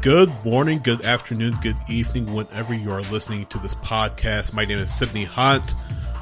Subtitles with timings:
[0.00, 4.54] Good morning, good afternoon, good evening, whenever you are listening to this podcast.
[4.54, 5.74] My name is Sydney Hunt.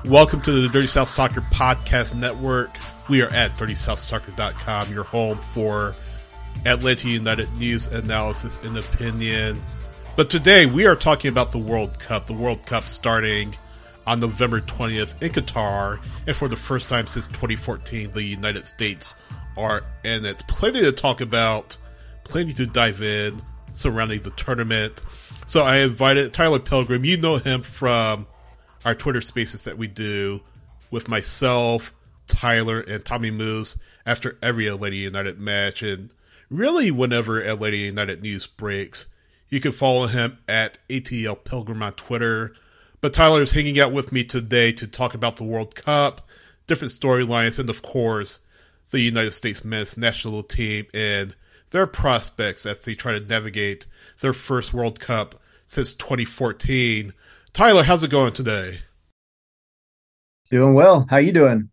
[0.06, 2.71] Welcome to the Dirty South Soccer Podcast Network.
[3.11, 5.94] We are at dirtysouthsoccer.com, your home for
[6.65, 9.62] Atlanta United news, analysis, and opinion.
[10.17, 12.24] But today we are talking about the World Cup.
[12.24, 13.56] The World Cup starting
[14.06, 19.16] on November 20th in Qatar, and for the first time since 2014, the United States
[19.55, 20.38] are in it.
[20.49, 21.77] Plenty to talk about,
[22.24, 23.43] plenty to dive in
[23.77, 25.03] surrounding the tournament.
[25.47, 27.05] So I invited Tyler Pilgrim.
[27.05, 28.27] You know him from
[28.85, 30.41] our Twitter spaces that we do
[30.91, 31.95] with myself,
[32.27, 35.83] Tyler, and Tommy Moose after every Atlanta United match.
[35.83, 36.11] And
[36.51, 39.07] really, whenever Atlanta United news breaks,
[39.49, 42.55] you can follow him at ATL Pilgrim on Twitter.
[43.01, 46.27] But Tyler is hanging out with me today to talk about the World Cup,
[46.66, 48.41] different storylines, and of course,
[48.91, 51.37] the United States men's national team and
[51.71, 53.87] their prospects as they try to navigate
[54.21, 55.35] their first World Cup
[55.67, 57.13] since 2014.
[57.53, 58.81] Tyler, how's it going today?
[60.51, 61.07] Doing well.
[61.11, 61.71] How you doing?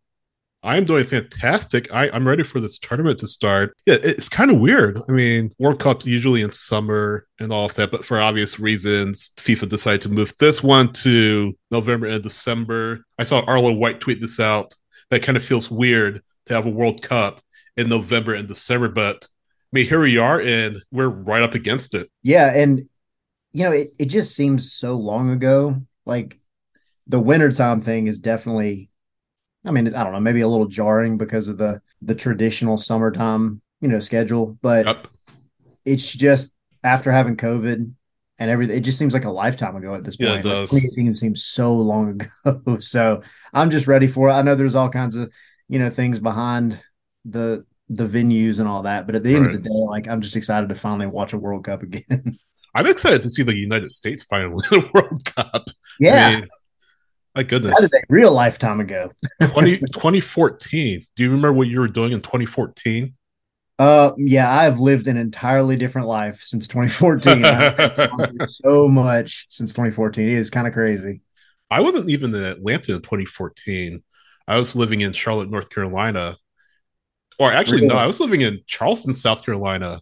[0.65, 1.93] I'm doing fantastic.
[1.93, 3.75] I, am ready for this tournament to start.
[3.85, 5.01] Yeah, it's kind of weird.
[5.09, 9.31] I mean, World Cup's usually in summer and all of that, but for obvious reasons,
[9.35, 13.03] FIFA decided to move this one to November and December.
[13.19, 14.73] I saw Arlo White tweet this out.
[15.09, 17.41] That kind of feels weird to have a World Cup
[17.75, 19.27] in November and December, but
[19.73, 22.09] mean, here we are, and we're right up against it.
[22.21, 22.81] Yeah, and
[23.51, 25.81] you know, it, it just seems so long ago.
[26.05, 26.39] Like
[27.07, 28.91] the wintertime thing is definitely
[29.65, 33.61] I mean, I don't know, maybe a little jarring because of the the traditional summertime,
[33.81, 35.07] you know, schedule, but yep.
[35.85, 37.91] it's just after having COVID
[38.39, 40.31] and everything, it just seems like a lifetime ago at this point.
[40.31, 40.73] Yeah, it does.
[40.73, 42.79] Like, 2018 seems so long ago.
[42.79, 43.21] so
[43.53, 44.33] I'm just ready for it.
[44.33, 45.31] I know there's all kinds of,
[45.69, 46.79] you know, things behind
[47.23, 49.55] the the venues and all that, but at the end right.
[49.55, 52.37] of the day, like I'm just excited to finally watch a World Cup again.
[52.75, 55.67] I'm excited to see the United States finally in the World Cup.
[55.99, 56.27] Yeah.
[56.27, 56.47] I mean,
[57.35, 57.75] my goodness.
[57.75, 59.11] That is a real lifetime ago.
[59.41, 61.05] 20, 2014.
[61.15, 63.13] Do you remember what you were doing in 2014?
[63.79, 68.47] Uh, yeah, I have lived an entirely different life since 2014.
[68.47, 70.29] so much since 2014.
[70.29, 71.21] It is kind of crazy.
[71.71, 74.03] I wasn't even in Atlanta in 2014.
[74.47, 76.37] I was living in Charlotte, North Carolina.
[77.39, 77.87] Or actually, really?
[77.87, 80.01] no, I was living in Charleston, South Carolina.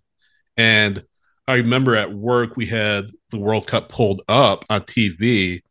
[0.57, 1.03] And
[1.47, 5.61] I remember at work, we had the World Cup pulled up on TV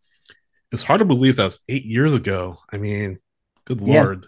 [0.72, 2.59] it's hard to believe that's eight years ago.
[2.72, 3.19] I mean,
[3.65, 4.26] good lord.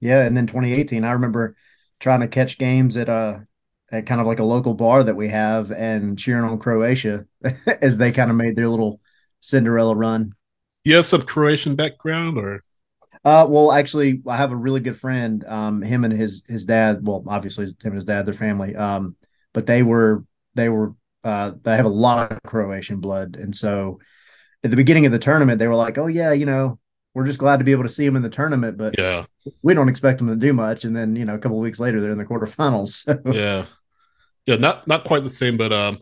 [0.00, 0.16] Yeah.
[0.18, 1.56] yeah, and then 2018, I remember
[1.98, 3.46] trying to catch games at a
[3.92, 7.26] at kind of like a local bar that we have and cheering on Croatia
[7.82, 9.00] as they kind of made their little
[9.40, 10.32] Cinderella run.
[10.84, 12.62] You have some Croatian background or
[13.24, 15.44] uh, well, actually, I have a really good friend.
[15.46, 17.00] Um, him and his his dad.
[17.02, 18.74] Well, obviously, him and his dad, their family.
[18.74, 19.16] Um,
[19.52, 20.94] but they were they were
[21.24, 23.98] uh, they have a lot of Croatian blood, and so
[24.64, 26.78] at the beginning of the tournament, they were like, "Oh yeah, you know,
[27.14, 29.24] we're just glad to be able to see them in the tournament, but yeah,
[29.62, 31.80] we don't expect them to do much." And then you know, a couple of weeks
[31.80, 33.04] later, they're in the quarterfinals.
[33.24, 33.32] So.
[33.32, 33.66] Yeah,
[34.46, 35.98] yeah, not not quite the same, but um,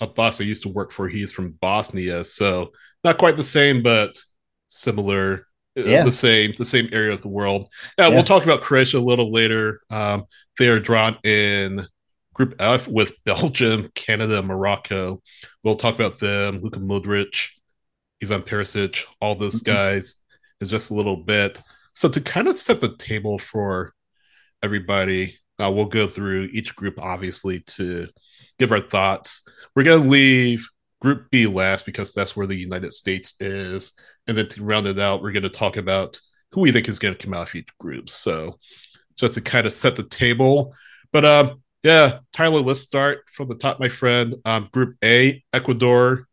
[0.00, 2.72] a boss I used to work for, he's from Bosnia, so
[3.04, 4.18] not quite the same, but
[4.68, 5.47] similar.
[5.78, 6.04] Uh, yeah.
[6.04, 7.68] the same the same area of the world.
[7.96, 9.80] Yeah, yeah, we'll talk about Croatia a little later.
[9.90, 10.24] Um,
[10.58, 11.86] they are drawn in
[12.34, 15.22] Group F with Belgium, Canada, Morocco.
[15.62, 16.60] We'll talk about them.
[16.60, 17.48] Luka Modric,
[18.22, 19.72] Ivan Perisic, all those mm-hmm.
[19.72, 20.16] guys
[20.60, 21.62] is just a little bit.
[21.94, 23.92] So to kind of set the table for
[24.62, 28.08] everybody, uh, we'll go through each group obviously to
[28.58, 29.48] give our thoughts.
[29.74, 30.68] We're gonna leave
[31.00, 33.92] Group B last because that's where the United States is,
[34.28, 36.20] and then to round it out, we're gonna talk about
[36.52, 38.08] who we think is gonna come out of each group.
[38.08, 38.60] So
[39.16, 40.74] just to kind of set the table,
[41.12, 41.62] but um.
[41.84, 44.34] Yeah, Tyler, let's start from the top, my friend.
[44.44, 46.26] Um, group A, Ecuador,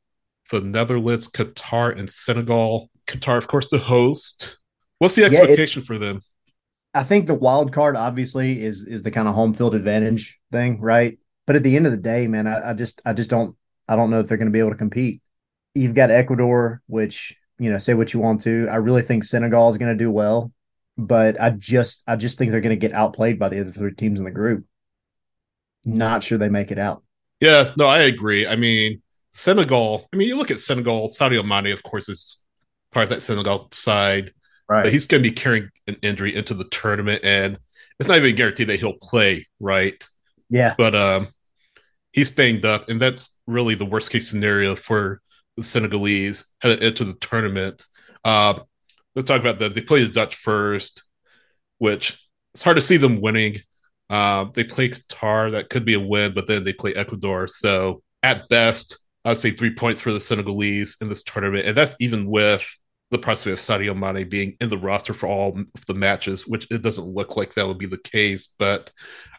[0.50, 2.90] the Netherlands, Qatar, and Senegal.
[3.06, 4.60] Qatar, of course, the host.
[4.98, 6.22] What's the expectation yeah, it, for them?
[6.96, 10.82] I think the wild card obviously is is the kind of home field advantage thing,
[10.82, 11.20] right?
[11.46, 13.56] But at the end of the day, man, I, I just I just don't
[13.88, 15.22] I don't know if they're going to be able to compete.
[15.76, 18.68] You've got Ecuador, which you know, say what you want to.
[18.70, 20.52] I really think Senegal is going to do well,
[20.98, 23.94] but I just I just think they're going to get outplayed by the other three
[23.94, 24.66] teams in the group.
[25.86, 27.04] Not sure they make it out.
[27.40, 28.48] Yeah, no, I agree.
[28.48, 32.44] I mean, Senegal, I mean, you look at Senegal, Sadio Mane, of course, is
[32.92, 34.32] part of that Senegal side.
[34.68, 34.84] Right.
[34.84, 37.60] But he's going to be carrying an injury into the tournament, and
[38.00, 40.04] it's not even guaranteed that he'll play, right?
[40.50, 40.74] Yeah.
[40.78, 41.28] But um,
[42.12, 45.22] he's banged up, and that's really the worst case scenario for
[45.58, 47.86] the Senegalese headed into the tournament.
[48.24, 48.60] Uh,
[49.16, 49.76] let's talk about that.
[49.76, 51.04] They play the Dutch first,
[51.78, 52.22] which
[52.54, 53.58] it's hard to see them winning.
[54.10, 57.48] Uh, they play Qatar, that could be a win, but then they play Ecuador.
[57.48, 61.96] So at best, I'd say three points for the Senegalese in this tournament, and that's
[62.00, 62.66] even with
[63.12, 66.68] the prospect of Sadio Mane being in the roster for all of the matches, which
[66.70, 68.48] it doesn't look like that would be the case.
[68.60, 68.92] But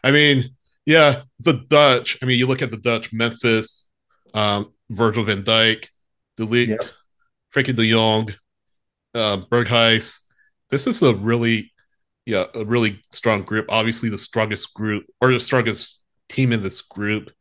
[0.03, 0.55] I mean,
[0.85, 2.17] yeah, the Dutch.
[2.21, 3.87] I mean, you look at the Dutch, Memphis,
[4.33, 5.87] um, Virgil van Dijk,
[6.37, 6.81] De Ligt, yep.
[7.53, 8.33] Frenkie de Jong,
[9.13, 10.21] uh, Berghuis.
[10.69, 11.73] This is a really,
[12.25, 13.65] yeah, a really strong group.
[13.69, 17.31] Obviously, the strongest group or the strongest team in this group.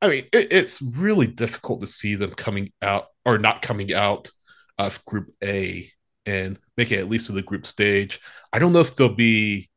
[0.00, 4.30] I mean, it, it's really difficult to see them coming out or not coming out
[4.78, 5.90] of Group A
[6.26, 8.20] and making it at least to the group stage.
[8.52, 9.70] I don't know if they'll be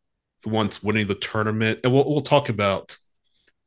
[0.43, 2.97] the ones winning the tournament, and we'll we'll talk about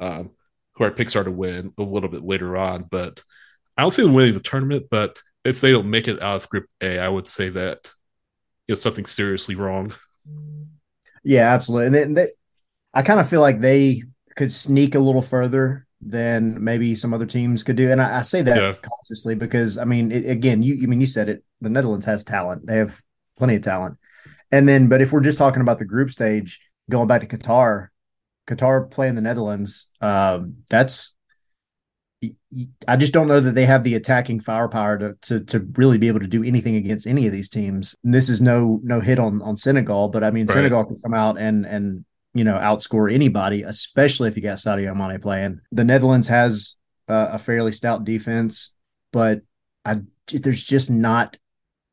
[0.00, 0.30] um,
[0.74, 2.84] who our picks are to win a little bit later on.
[2.90, 3.22] But
[3.78, 4.88] I don't see them winning the tournament.
[4.90, 7.92] But if they don't make it out of Group A, I would say that
[8.66, 9.94] you know something seriously wrong.
[11.24, 11.86] Yeah, absolutely.
[11.86, 12.30] And they, they
[12.92, 14.02] I kind of feel like they
[14.36, 17.90] could sneak a little further than maybe some other teams could do.
[17.90, 18.74] And I, I say that yeah.
[18.82, 21.44] consciously because I mean, it, again, you, I mean, you said it.
[21.60, 23.00] The Netherlands has talent; they have
[23.36, 23.98] plenty of talent.
[24.50, 26.58] And then, but if we're just talking about the group stage,
[26.90, 27.88] going back to Qatar,
[28.48, 31.14] Qatar playing the Netherlands, um, that's.
[32.88, 36.08] I just don't know that they have the attacking firepower to, to to really be
[36.08, 37.94] able to do anything against any of these teams.
[38.02, 40.54] And this is no no hit on on Senegal, but I mean right.
[40.54, 42.04] Senegal can come out and and
[42.34, 45.60] you know, outscore anybody, especially if you got Sadio Mane playing.
[45.72, 46.76] The Netherlands has
[47.08, 48.72] uh, a fairly stout defense,
[49.12, 49.40] but
[49.84, 51.36] I, there's just not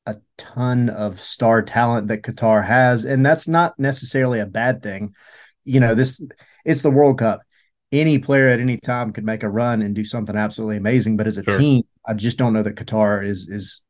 [0.05, 5.15] a ton of star talent that Qatar has, and that's not necessarily a bad thing.
[5.63, 6.21] You know, this
[6.63, 7.41] it's the World Cup.
[7.91, 11.27] Any player at any time could make a run and do something absolutely amazing, but
[11.27, 11.57] as a sure.
[11.57, 13.81] team, I just don't know that Qatar is is.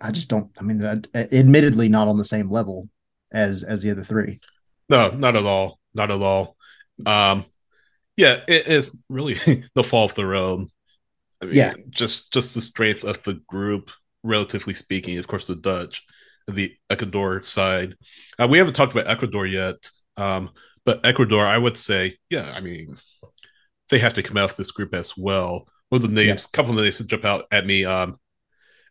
[0.00, 0.50] I just don't.
[0.58, 0.82] I mean,
[1.14, 2.88] admittedly, not on the same level
[3.32, 4.38] as as the other three.
[4.88, 6.56] No, not at all not at all.
[7.04, 7.44] Um,
[8.16, 9.34] yeah, it is really
[9.74, 10.66] the fall of the road.
[11.42, 13.90] I mean, yeah, just just the strength of the group,
[14.22, 15.18] relatively speaking.
[15.18, 16.04] Of course, the Dutch,
[16.48, 17.96] the Ecuador side.
[18.38, 19.76] Uh, we haven't talked about Ecuador yet,
[20.16, 20.50] um,
[20.84, 22.96] but Ecuador, I would say, yeah, I mean,
[23.90, 25.66] they have to come out of this group as well.
[25.88, 26.50] One of the names, a yeah.
[26.52, 27.84] couple of names that jump out at me.
[27.84, 28.18] Um,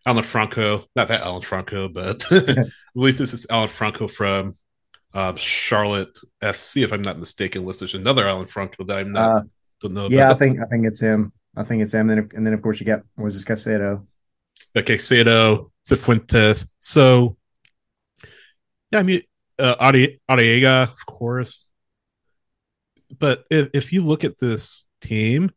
[0.05, 2.63] Alan Franco, not that Alan Franco, but I
[2.93, 4.55] believe this is Alan Franco from
[5.13, 9.41] uh, Charlotte FC, if I'm not mistaken, listed another Alan Franco that I'm not uh,
[9.81, 10.07] don't know.
[10.09, 11.31] Yeah, I think I think it's him.
[11.55, 12.09] I think it's him.
[12.09, 14.05] And then, and then of course you got was this Caicedo.
[14.73, 16.67] The Caicedo, Cifuentes.
[16.79, 17.37] So
[18.91, 19.21] yeah, I mean
[19.59, 21.69] uh, Arreaga, of course.
[23.17, 25.51] But if, if you look at this team,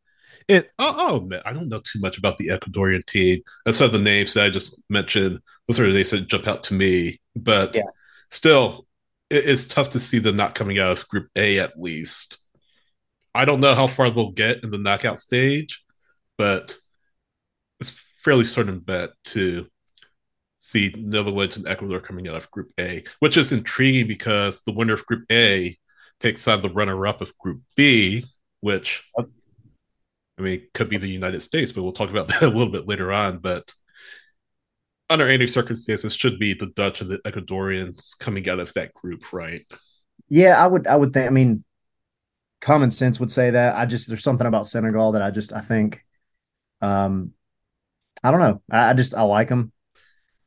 [0.48, 3.42] it I'll, admit I don't know too much about the Ecuadorian team.
[3.64, 5.40] That's of the names that I just mentioned.
[5.66, 7.20] Those are the names that jump out to me.
[7.36, 7.82] But yeah.
[8.30, 8.86] still,
[9.30, 12.38] it's tough to see them not coming out of Group A at least.
[13.34, 15.84] I don't know how far they'll get in the knockout stage,
[16.36, 16.76] but
[17.78, 17.90] it's
[18.24, 19.68] fairly certain bet to
[20.58, 24.94] see Netherlands and Ecuador coming out of Group A, which is intriguing because the winner
[24.94, 25.76] of Group A
[26.18, 28.24] takes on the runner-up of Group B,
[28.60, 32.72] which I mean could be the United States, but we'll talk about that a little
[32.72, 33.38] bit later on.
[33.38, 33.72] But
[35.08, 39.32] under any circumstances should be the Dutch and the Ecuadorians coming out of that group,
[39.32, 39.66] right?
[40.28, 41.64] Yeah, I would I would think I mean
[42.60, 43.76] common sense would say that.
[43.76, 46.04] I just there's something about Senegal that I just I think
[46.80, 47.32] um
[48.22, 48.62] I don't know.
[48.70, 49.72] I, I just I like them.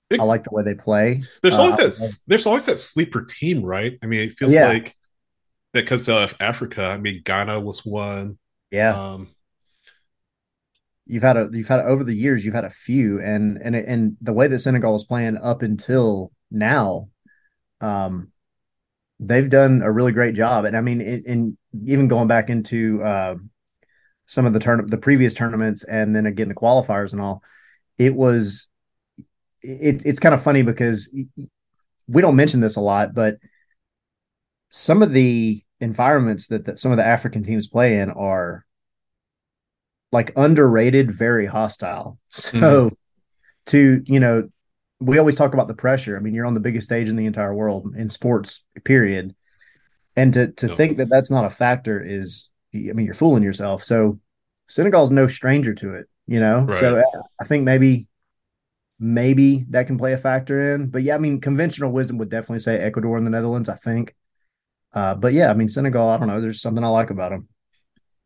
[0.10, 1.24] It, I like the way they play.
[1.42, 3.98] There's always uh, that there's always that sleeper team, right?
[4.02, 4.68] I mean, it feels yeah.
[4.68, 4.96] like
[5.74, 6.86] that comes out of Africa.
[6.86, 8.38] I mean, Ghana was one.
[8.72, 8.96] Yeah.
[8.96, 9.30] Um,
[11.06, 14.18] you've had a you've had over the years you've had a few and and and
[14.22, 17.10] the way that Senegal is playing up until now
[17.82, 18.32] um
[19.20, 23.36] they've done a really great job and I mean in, even going back into uh,
[24.28, 27.44] some of the turn the previous tournaments and then again the qualifiers and all
[27.98, 28.70] it was
[29.62, 31.14] it, it's kind of funny because
[32.08, 33.38] we don't mention this a lot but
[34.70, 38.66] some of the environments that, that some of the African teams play in are
[40.12, 42.18] like underrated, very hostile.
[42.30, 42.94] So mm-hmm.
[43.68, 44.50] to, you know,
[45.00, 46.18] we always talk about the pressure.
[46.18, 49.36] I mean, you're on the biggest stage in the entire world in sports, period.
[50.16, 50.76] And to to no.
[50.76, 53.84] think that that's not a factor is, I mean, you're fooling yourself.
[53.84, 54.20] So
[54.68, 56.62] Senegal's no stranger to it, you know.
[56.62, 56.76] Right.
[56.76, 57.04] So
[57.40, 58.08] I think maybe
[59.00, 60.88] maybe that can play a factor in.
[60.88, 63.70] But yeah, I mean, conventional wisdom would definitely say Ecuador and the Netherlands.
[63.70, 64.16] I think.
[64.94, 66.10] Uh, but yeah, I mean, Senegal.
[66.10, 66.40] I don't know.
[66.42, 67.48] There's something I like about them.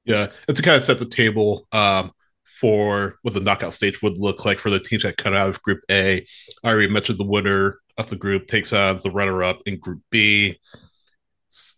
[0.06, 2.12] Yeah, and to kind of set the table um,
[2.44, 5.62] for what the knockout stage would look like for the teams that cut out of
[5.62, 6.26] Group A.
[6.64, 10.60] I already mentioned the winner of the group takes on the runner-up in Group B,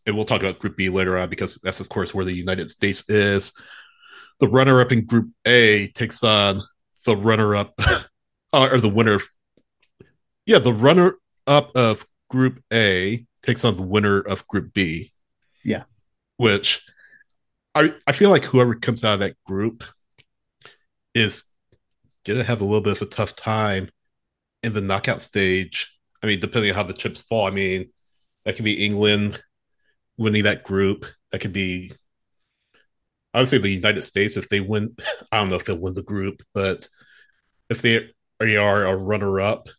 [0.05, 2.69] and we'll talk about Group B later on because that's of course where the United
[2.69, 3.51] States is.
[4.39, 6.62] the runner up in Group A takes on
[7.05, 7.74] the runner up
[8.53, 9.19] uh, or the winner
[10.46, 11.15] yeah the runner
[11.48, 15.12] up of Group A takes on the winner of Group B.
[15.63, 15.84] Yeah,
[16.38, 16.84] which
[17.75, 19.84] I I feel like whoever comes out of that group
[21.13, 21.43] is
[22.25, 23.89] gonna have a little bit of a tough time
[24.63, 25.93] in the knockout stage.
[26.22, 27.48] I mean, depending on how the chips fall.
[27.48, 27.91] I mean,
[28.46, 29.41] that could be England
[30.17, 31.05] winning that group.
[31.31, 31.93] That could be
[33.34, 34.96] I would say the United States if they win.
[35.31, 36.88] I don't know if they'll win the group, but
[37.69, 39.69] if they are a runner up,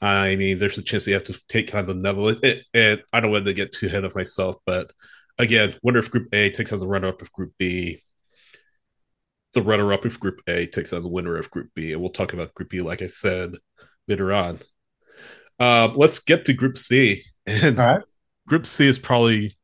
[0.00, 2.40] I mean, there's a chance they have to take kind of the Netherlands.
[2.74, 4.92] And I don't want to get too ahead of myself, but
[5.38, 8.02] again, wonder if Group A takes on the runner up of Group B.
[9.54, 12.10] The runner up of Group A takes on the winner of Group B, and we'll
[12.10, 13.54] talk about Group B, like I said
[14.08, 14.58] later on.
[15.58, 18.02] Uh, let's get to Group C, and
[18.46, 19.56] Group C is probably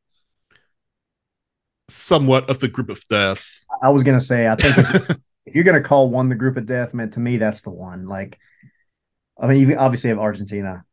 [1.88, 3.44] somewhat of the group of death.
[3.82, 5.10] I was gonna say, I think if,
[5.46, 8.06] if you're gonna call one the group of death, man, to me that's the one.
[8.06, 8.38] Like,
[9.40, 10.85] I mean, you obviously have Argentina,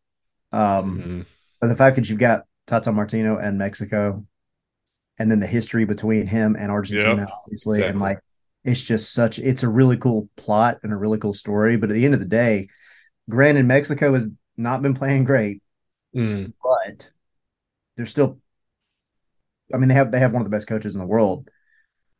[0.51, 1.21] um, mm-hmm.
[1.59, 4.25] but the fact that you've got Tata Martino and Mexico,
[5.19, 7.89] and then the history between him and Argentina, yep, obviously, exactly.
[7.89, 8.19] and like
[8.63, 11.77] it's just such it's a really cool plot and a really cool story.
[11.77, 12.69] But at the end of the day,
[13.29, 15.61] granted, Mexico has not been playing great,
[16.15, 16.53] mm.
[16.63, 17.09] but
[17.95, 18.39] they're still
[19.73, 21.49] I mean, they have they have one of the best coaches in the world,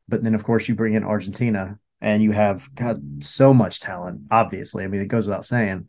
[0.07, 4.21] but then of course you bring in Argentina and you have got so much talent.
[4.31, 5.87] Obviously, I mean, it goes without saying.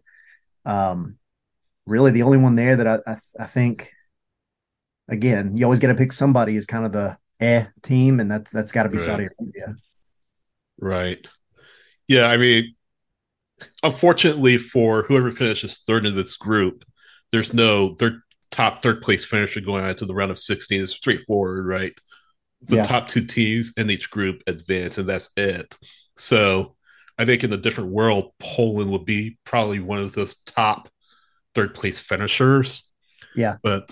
[0.69, 1.19] Um,
[1.87, 3.91] really, the only one there that I I, I think,
[5.09, 8.51] again, you always got to pick somebody as kind of the eh team, and that's
[8.51, 9.05] that's got to be right.
[9.05, 9.77] Saudi Arabia.
[10.81, 11.31] Right.
[12.07, 12.75] Yeah, I mean,
[13.83, 16.85] unfortunately for whoever finishes third in this group,
[17.33, 20.93] there's no they're top third place finisher going on to the round of 16 is
[20.93, 21.93] straightforward, right?
[22.63, 22.85] The yeah.
[22.85, 25.77] top two teams in each group advance, and that's it.
[26.17, 26.75] So
[27.19, 30.89] I think in a different world, Poland would be probably one of those top
[31.55, 32.89] third place finishers.
[33.35, 33.57] Yeah.
[33.63, 33.91] But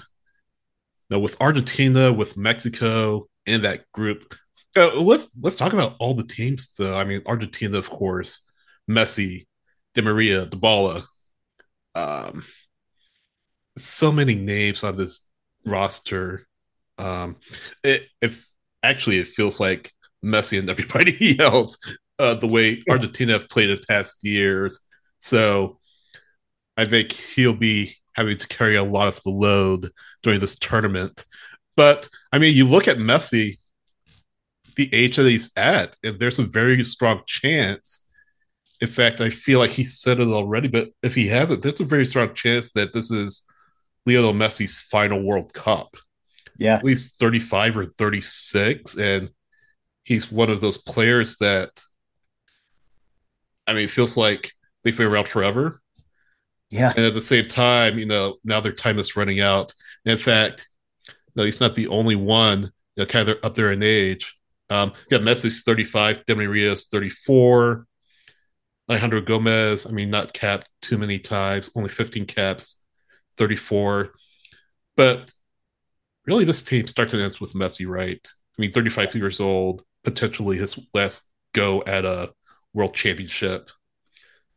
[1.10, 4.34] now with Argentina, with Mexico in that group,
[4.76, 6.96] uh, let's let's talk about all the teams though.
[6.96, 8.42] I mean, Argentina, of course,
[8.88, 9.46] Messi,
[9.94, 11.04] Di Maria, Dybala,
[11.94, 12.44] um,
[13.76, 15.22] so many names on this
[15.64, 16.46] roster.
[16.98, 17.36] Um,
[17.82, 18.46] it, if
[18.82, 19.92] actually it feels like
[20.24, 21.78] Messi and everybody else,
[22.18, 24.80] uh, the way Argentina have played in past years.
[25.20, 25.78] So
[26.76, 29.90] I think he'll be having to carry a lot of the load
[30.22, 31.24] during this tournament.
[31.76, 33.58] But I mean, you look at Messi,
[34.76, 38.06] the age that he's at, and there's a very strong chance.
[38.80, 41.84] In fact, I feel like he said it already, but if he hasn't, there's a
[41.84, 43.42] very strong chance that this is
[44.04, 45.96] Lionel Messi's final World Cup.
[46.58, 46.76] Yeah.
[46.76, 48.96] At least 35 or 36.
[48.96, 49.30] And
[50.04, 51.70] he's one of those players that,
[53.66, 54.52] I mean, it feels like
[54.84, 55.80] they've been around forever.
[56.70, 56.92] Yeah.
[56.96, 59.72] And at the same time, you know, now their time is running out.
[60.04, 60.68] in fact,
[61.34, 64.36] no, he's not the only one, you know, kind of up there in age.
[64.70, 67.86] Um, yeah, Messi's 35, Di Maria's 34.
[68.88, 72.82] Alejandro Gomez, I mean, not capped too many times, only 15 caps.
[73.36, 74.12] 34.
[74.96, 75.32] But
[76.26, 78.26] really, this team starts and ends with Messi, right?
[78.26, 82.32] I mean, 35 years old, potentially his last go at a
[82.76, 83.70] world championship.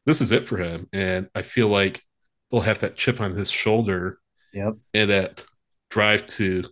[0.05, 0.87] This is it for him.
[0.91, 2.03] And I feel like
[2.51, 4.19] he'll have that chip on his shoulder
[4.53, 4.73] yep.
[4.93, 5.45] and that
[5.89, 6.65] drive to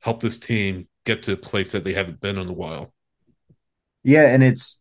[0.00, 2.94] help this team get to a place that they haven't been in a while.
[4.04, 4.80] Yeah, and it's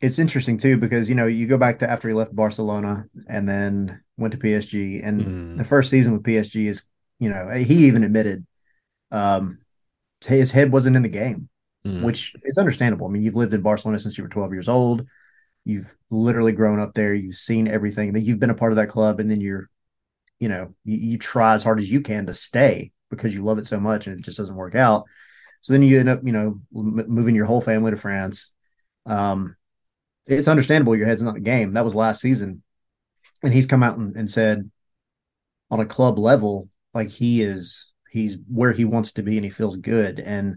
[0.00, 3.48] it's interesting too because you know you go back to after he left Barcelona and
[3.48, 5.58] then went to PSG, and mm.
[5.58, 6.84] the first season with PSG is
[7.18, 8.46] you know he even admitted
[9.10, 9.58] um,
[10.26, 11.48] his head wasn't in the game,
[11.86, 12.02] mm.
[12.02, 13.06] which is understandable.
[13.06, 15.06] I mean, you've lived in Barcelona since you were 12 years old.
[15.68, 17.14] You've literally grown up there.
[17.14, 18.14] You've seen everything.
[18.14, 19.68] That you've been a part of that club, and then you're,
[20.40, 23.58] you know, you, you try as hard as you can to stay because you love
[23.58, 25.04] it so much, and it just doesn't work out.
[25.60, 28.52] So then you end up, you know, moving your whole family to France.
[29.04, 29.56] Um,
[30.26, 31.74] it's understandable your head's not the game.
[31.74, 32.62] That was last season.
[33.42, 34.70] And he's come out and, and said
[35.70, 39.50] on a club level, like he is he's where he wants to be and he
[39.50, 40.18] feels good.
[40.18, 40.56] And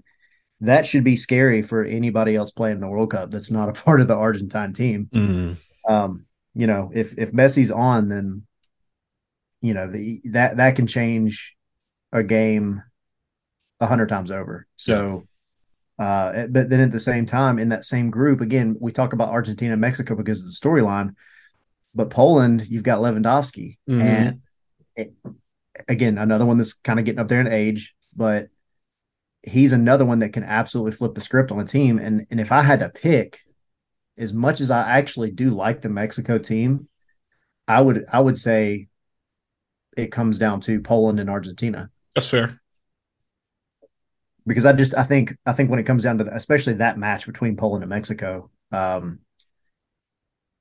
[0.62, 3.74] that should be scary for anybody else playing in the World Cup that's not a
[3.84, 5.10] part of the Argentine team.
[5.14, 5.92] Mm-hmm.
[5.92, 8.44] Um, you know, if if Messi's on, then
[9.62, 11.56] you know the, that that can change
[12.12, 12.82] a game
[13.80, 14.68] a hundred times over.
[14.78, 15.28] So
[16.02, 19.30] uh, but then at the same time, in that same group, again, we talk about
[19.30, 21.14] Argentina and Mexico because of the storyline.
[21.94, 24.02] But Poland, you've got Lewandowski, mm-hmm.
[24.02, 24.42] and
[24.96, 25.14] it,
[25.88, 28.48] again, another one that's kind of getting up there in age, but
[29.44, 31.98] he's another one that can absolutely flip the script on a team.
[31.98, 33.40] And and if I had to pick,
[34.18, 36.88] as much as I actually do like the Mexico team,
[37.68, 38.88] I would I would say
[39.98, 41.90] it comes down to Poland and Argentina.
[42.16, 42.60] That's fair.
[44.46, 46.98] Because I just I think I think when it comes down to the, especially that
[46.98, 49.20] match between Poland and Mexico, um,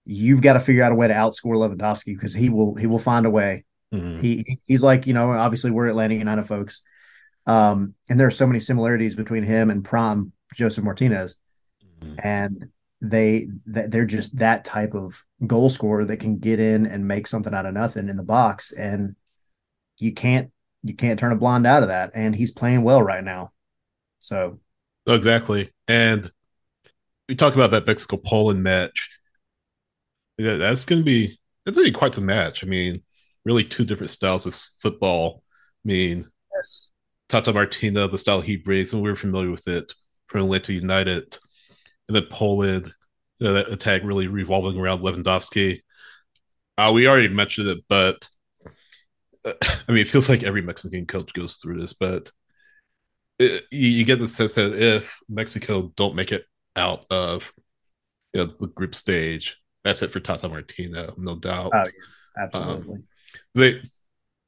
[0.05, 2.99] you've got to figure out a way to outscore Lewandowski because he will he will
[2.99, 3.65] find a way.
[3.93, 4.21] Mm-hmm.
[4.21, 6.83] He he's like you know obviously we're Atlanta United folks,
[7.47, 11.37] um, and there are so many similarities between him and Prom Josef Martinez,
[11.85, 12.15] mm-hmm.
[12.23, 12.71] and
[13.01, 17.55] they they're just that type of goal scorer that can get in and make something
[17.55, 19.17] out of nothing in the box, and
[19.99, 20.51] you can't
[20.83, 22.11] you can't turn a blind out of that.
[22.15, 23.53] And he's playing well right now,
[24.19, 24.61] so
[25.07, 25.71] exactly.
[25.89, 26.31] And
[27.29, 29.09] we talked about that Mexico Poland match.
[30.39, 32.65] That's going to be that's going to be quite the match.
[32.65, 33.03] I mean,
[33.45, 35.43] really two different styles of football.
[35.85, 36.93] I mean, yes,
[37.31, 39.93] Tata Martino, the style he brings, and we are familiar with it
[40.27, 41.39] from Atlanta United,
[42.09, 42.93] and then Poland,
[43.39, 45.81] you know, that attack really revolving around Lewandowski.
[46.77, 48.29] Uh, we already mentioned it, but
[49.45, 52.33] uh, I mean, it feels like every Mexican coach goes through this, but
[53.39, 56.45] it, you, you, get the sense that if Mexico don't make it
[56.75, 57.53] out of
[58.35, 61.71] you know, the group stage, that's it for Tata Martino, no doubt.
[61.73, 62.43] Oh, yeah.
[62.43, 62.95] absolutely.
[62.97, 63.05] Um,
[63.55, 63.83] they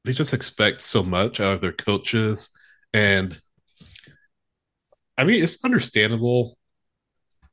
[0.05, 2.51] they just expect so much out of their coaches,
[2.93, 3.41] and
[5.17, 6.57] I mean, it's understandable.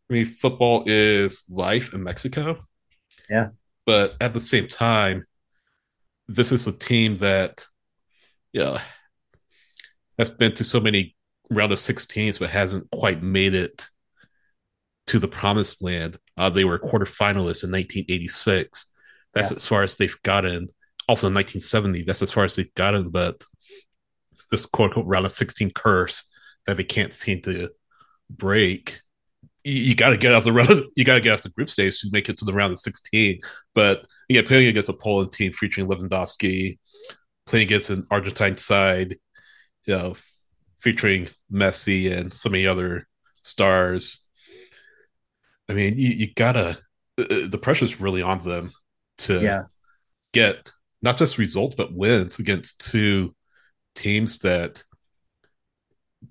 [0.09, 2.65] I mean, football is life in Mexico.
[3.29, 3.49] Yeah.
[3.85, 5.25] But at the same time,
[6.27, 7.65] this is a team that,
[8.53, 8.77] yeah, you know,
[10.17, 11.15] has been to so many
[11.49, 13.87] round of 16s, but hasn't quite made it
[15.07, 16.19] to the promised land.
[16.37, 18.85] Uh, they were quarterfinalists in 1986.
[19.33, 19.55] That's yeah.
[19.55, 20.69] as far as they've gotten.
[21.07, 23.09] Also in 1970, that's as far as they've gotten.
[23.09, 23.43] But
[24.51, 26.29] this quote unquote round of 16 curse
[26.65, 27.69] that they can't seem to
[28.29, 29.01] break.
[29.63, 30.85] You, you got to get off the round.
[30.95, 32.79] You got to get off the group stage to make it to the round of
[32.79, 33.39] 16.
[33.73, 36.77] But yeah, playing against a Poland team featuring Lewandowski,
[37.45, 39.17] playing against an Argentine side,
[39.85, 40.15] you know,
[40.79, 43.07] featuring Messi and so many other
[43.43, 44.27] stars.
[45.67, 46.77] I mean, you, you gotta.
[47.17, 48.71] Uh, uh, the pressure's really on them
[49.19, 49.63] to yeah.
[50.31, 53.35] get not just results but wins against two
[53.99, 54.83] teams that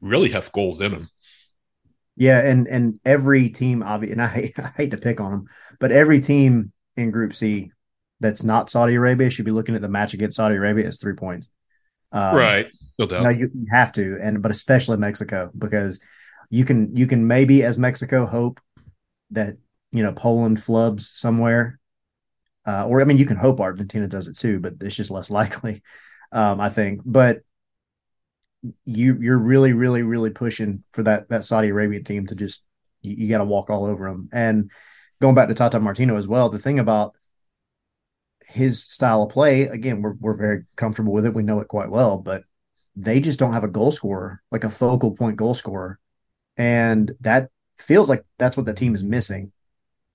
[0.00, 1.11] really have goals in them.
[2.16, 5.46] Yeah, and and every team, obviously, and I hate, I hate to pick on them,
[5.78, 7.70] but every team in Group C
[8.20, 11.14] that's not Saudi Arabia should be looking at the match against Saudi Arabia as three
[11.14, 11.50] points.
[12.11, 12.66] Um, right,
[12.98, 13.22] no doubt.
[13.22, 16.00] No, you, you have to, and but especially Mexico because
[16.50, 18.61] you can you can maybe as Mexico hope
[19.31, 19.57] that
[19.92, 21.78] you know Poland flubs somewhere,
[22.66, 25.31] uh, or I mean you can hope Argentina does it too, but it's just less
[25.40, 25.83] likely,
[26.33, 27.02] um, I think.
[27.04, 27.42] But
[28.85, 32.64] you you're really really really pushing for that that Saudi Arabian team to just
[33.03, 34.29] you, you got to walk all over them.
[34.33, 34.71] And
[35.21, 37.14] going back to Tata Martino as well, the thing about
[38.47, 41.35] his style of play, again, we're we're very comfortable with it.
[41.35, 42.42] We know it quite well, but
[42.97, 45.99] they just don't have a goal scorer, like a focal point goal scorer.
[46.57, 49.53] And that feels like that's what the team is missing.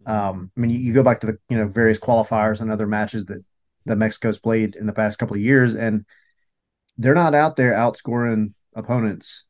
[0.06, 2.88] Um, I mean, you, you go back to the you know various qualifiers and other
[2.88, 3.44] matches that
[3.86, 6.06] that Mexico's played in the past couple of years, and
[6.98, 9.46] they're not out there outscoring opponents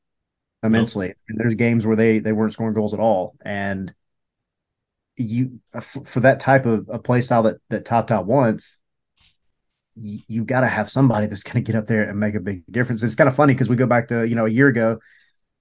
[0.64, 1.08] immensely.
[1.08, 1.38] Nope.
[1.40, 3.94] There's games where they they weren't scoring goals at all, and
[5.16, 5.60] you
[6.06, 8.80] for that type of a play style that that Tata wants,
[9.96, 12.40] you, you got to have somebody that's going to get up there and make a
[12.40, 13.04] big difference.
[13.04, 15.00] It's kind of funny because we go back to you know a year ago,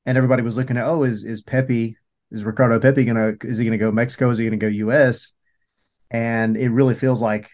[0.06, 1.96] and everybody was looking at oh is is Pepi
[2.30, 5.32] is Ricardo Pepi gonna is he gonna go Mexico is he gonna go U.S.
[6.10, 7.50] And it really feels like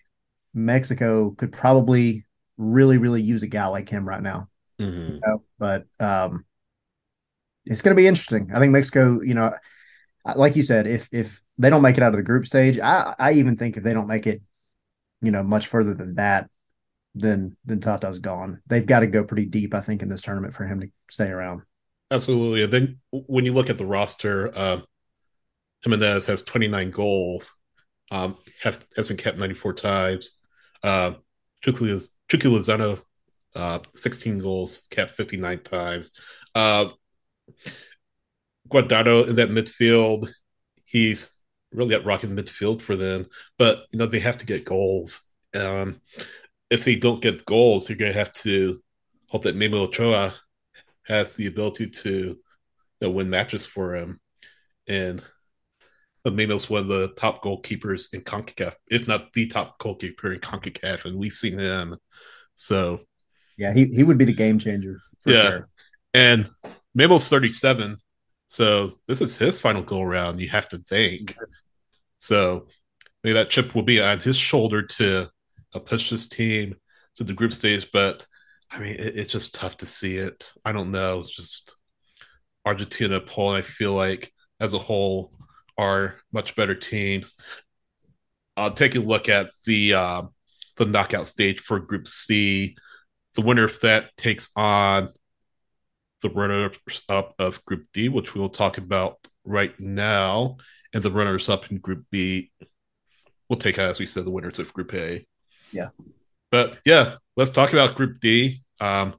[0.53, 2.25] Mexico could probably
[2.59, 4.49] really, really use a guy like him right now.
[4.79, 5.15] Mm-hmm.
[5.15, 5.43] You know?
[5.59, 6.45] But um,
[7.65, 8.51] it's going to be interesting.
[8.55, 9.53] I think Mexico, you know,
[10.37, 13.15] like you said, if if they don't make it out of the group stage, I
[13.19, 14.43] I even think if they don't make it,
[15.23, 16.51] you know, much further than that,
[17.15, 18.61] then then Tata's gone.
[18.67, 21.29] They've got to go pretty deep, I think, in this tournament for him to stay
[21.29, 21.63] around.
[22.11, 22.63] Absolutely.
[22.65, 24.81] And then when you look at the roster, uh,
[25.85, 27.55] Jiménez has 29 goals,
[28.11, 30.39] um, has, has been kept 94 times.
[30.83, 31.13] Uh,
[31.63, 31.91] Chucky
[32.29, 33.01] Chucky Lozano,
[33.55, 36.13] uh, 16 goals, capped 59 times.
[36.55, 36.91] Uh,
[38.69, 40.29] Guardado in that midfield,
[40.85, 41.31] he's
[41.73, 43.27] really at rocking midfield for them.
[43.59, 45.23] But you know they have to get goals.
[45.55, 46.01] Um,
[46.71, 48.83] if they don't get goals, they're going to have to
[49.29, 50.35] hope that Memo Ochoa
[51.07, 52.39] has the ability to you
[53.01, 54.21] know, win matches for him.
[54.87, 55.23] And
[56.25, 61.05] Memo's one of the top goalkeepers in CONCACAF, if not the top goalkeeper in CONCACAF,
[61.05, 61.97] and we've seen him
[62.59, 63.03] so,
[63.57, 65.01] yeah, he, he would be the game changer.
[65.25, 65.43] yeah.
[65.43, 65.69] Sure.
[66.13, 66.51] And
[66.95, 67.97] Memo's 37.
[68.49, 71.35] So this is his final goal round, you have to think.
[72.17, 72.67] So
[73.23, 75.29] maybe that chip will be on his shoulder to
[75.73, 76.75] uh, push this team
[77.17, 77.89] to the group stage.
[77.93, 78.27] But
[78.73, 80.53] I mean, it, it's just tough to see it.
[80.65, 81.21] I don't know.
[81.21, 81.77] It's just
[82.65, 83.65] Argentina, Poland.
[83.65, 85.33] I feel like as a whole
[85.79, 87.37] are much better teams.
[88.57, 90.23] I'll take a look at the uh,
[90.77, 92.77] the knockout stage for Group C.
[93.35, 95.11] The winner of that takes on
[96.23, 96.77] the runners
[97.09, 100.57] up of Group D, which we'll talk about right now,
[100.93, 102.51] and the runners up in Group B
[103.49, 105.27] We'll take, as we said, the winners of Group A.
[105.73, 105.89] Yeah.
[106.51, 108.63] But yeah, let's talk about Group D.
[108.81, 109.15] Um,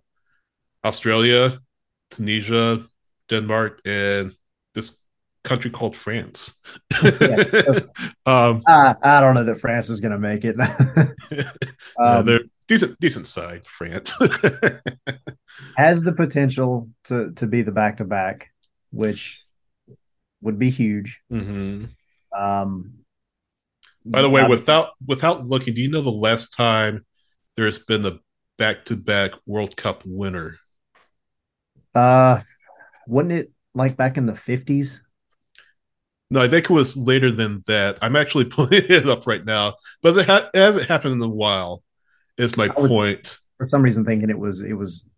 [0.85, 1.59] Australia,
[2.11, 2.85] Tunisia,
[3.27, 4.33] Denmark, and
[4.75, 4.97] this
[5.43, 6.59] country called France.
[7.03, 7.53] yes.
[8.25, 10.57] um, I, I, don't know that France is going to make it.
[11.99, 13.65] um, they're decent, decent side.
[13.65, 14.13] France
[15.77, 18.51] has the potential to to be the back to back,
[18.91, 19.43] which
[20.41, 21.21] would be huge.
[21.31, 21.85] Mm-hmm.
[22.37, 22.93] Um,
[24.05, 27.05] By the way, without without looking, do you know the last time
[27.55, 28.19] there has been a
[28.57, 30.57] back to back World Cup winner?
[31.95, 32.41] Uh,
[33.07, 35.03] wasn't it like back in the fifties?
[36.31, 37.97] No, I think it was later than that.
[38.01, 41.27] I'm actually pulling it up right now, but it, ha- it hasn't happened in a
[41.27, 41.83] while.
[42.37, 43.37] Is my was, point?
[43.57, 45.09] For some reason, thinking it was it was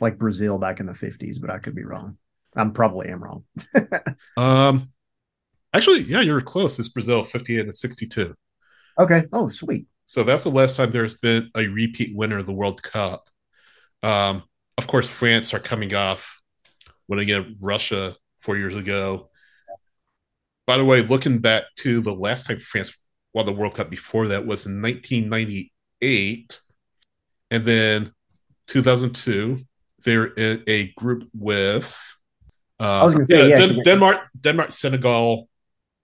[0.00, 2.16] like Brazil back in the 50s, but I could be wrong.
[2.54, 3.44] I'm probably am wrong.
[4.36, 4.90] um,
[5.74, 6.78] actually, yeah, you're close.
[6.78, 8.34] It's Brazil, 58 and 62.
[8.98, 9.24] Okay.
[9.32, 9.86] Oh, sweet.
[10.06, 13.28] So that's the last time there's been a repeat winner of the World Cup.
[14.02, 14.44] Um,
[14.76, 16.40] of course, France are coming off
[17.08, 19.30] winning at Russia four years ago.
[20.68, 22.94] By the way, looking back to the last time France
[23.32, 26.60] won the World Cup before that was in 1998,
[27.50, 28.12] and then
[28.66, 29.64] 2002
[30.04, 31.98] they're in a group with
[32.78, 35.48] uh, I was going to say yeah, yeah, Den- Denmark, Denmark, Senegal,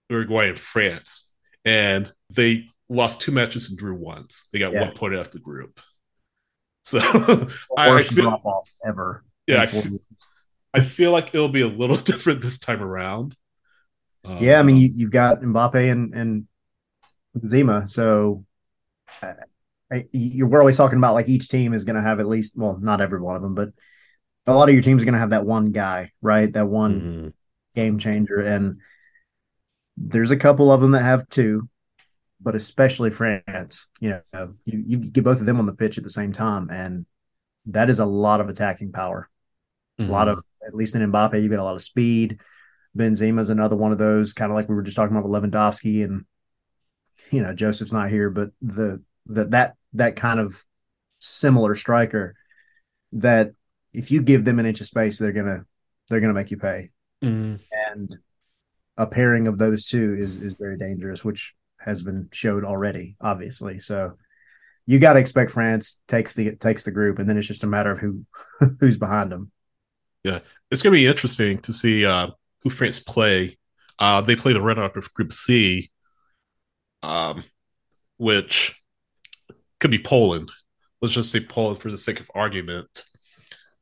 [0.08, 1.30] Uruguay, and France,
[1.66, 4.46] and they lost two matches and drew once.
[4.50, 4.86] They got yeah.
[4.86, 5.78] one point out of the group.
[6.86, 6.98] So
[7.78, 9.24] I, I feel, drop off ever.
[9.46, 9.98] Yeah, I feel,
[10.74, 13.34] I feel like it'll be a little different this time around.
[14.24, 16.48] Um, yeah, I mean you, you've got Mbappe and and
[17.46, 18.44] Zima, so
[19.22, 19.34] uh,
[19.90, 22.54] I, you, we're always talking about like each team is going to have at least
[22.56, 23.70] well, not every one of them, but
[24.46, 26.52] a lot of your teams are going to have that one guy, right?
[26.52, 27.28] That one mm-hmm.
[27.74, 28.80] game changer, and
[29.96, 31.68] there's a couple of them that have two,
[32.40, 33.88] but especially France.
[34.00, 36.70] You know, you, you get both of them on the pitch at the same time,
[36.70, 37.06] and
[37.66, 39.28] that is a lot of attacking power.
[39.98, 40.10] Mm-hmm.
[40.10, 40.68] A lot of, mm-hmm.
[40.68, 42.38] at least in Mbappe, you get a lot of speed.
[42.96, 45.42] Benzema is another one of those, kind of like we were just talking about with
[45.42, 46.24] Lewandowski, and
[47.30, 50.64] you know Josef's not here, but the that that that kind of
[51.18, 52.34] similar striker
[53.12, 53.52] that
[53.92, 55.64] if you give them an inch of space, they're gonna
[56.08, 56.90] they're gonna make you pay.
[57.22, 57.56] Mm-hmm.
[57.90, 58.16] And
[58.96, 63.80] a pairing of those two is is very dangerous, which has been showed already, obviously.
[63.80, 64.14] So
[64.86, 67.68] you got to expect France takes the takes the group, and then it's just a
[67.68, 68.24] matter of who
[68.80, 69.50] who's behind them.
[70.22, 72.28] Yeah, it's gonna be interesting to see uh,
[72.64, 73.56] who France play.
[73.98, 75.90] Uh, they play the runner-up of Group C,
[77.02, 77.44] um,
[78.16, 78.82] which
[79.78, 80.50] could be Poland.
[81.00, 83.04] Let's just say Poland for the sake of argument.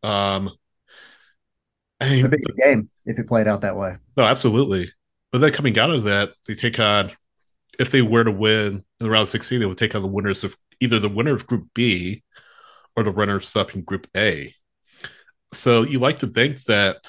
[0.02, 0.50] Um,
[2.00, 3.96] I mean, a big game if it played out that way.
[4.16, 4.90] No, absolutely.
[5.30, 7.12] But then coming out of that, they take on
[7.78, 10.08] if they were to win in the round of 16, they would take on the
[10.08, 12.22] winners of either the winner of Group B
[12.96, 14.54] or the runners up in Group A.
[15.52, 17.08] So you like to think that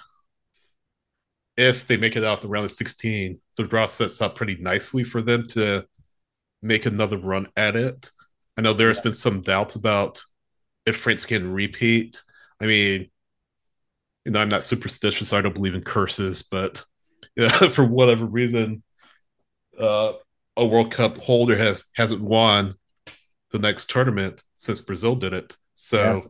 [1.58, 4.56] if they make it out of the round of 16, the draw sets up pretty
[4.56, 5.86] nicely for them to
[6.62, 8.10] make another run at it.
[8.58, 9.04] I know there's yeah.
[9.04, 10.24] been some doubts about
[10.86, 12.22] if France can repeat.
[12.60, 13.10] I mean,
[14.26, 15.34] you know, I'm not superstitious.
[15.34, 16.84] I don't believe in curses, but
[17.36, 18.84] yeah, for whatever reason,
[19.80, 20.14] uh,
[20.56, 22.76] a World Cup holder has hasn't won
[23.52, 25.56] the next tournament since Brazil did it.
[25.74, 26.30] So yeah.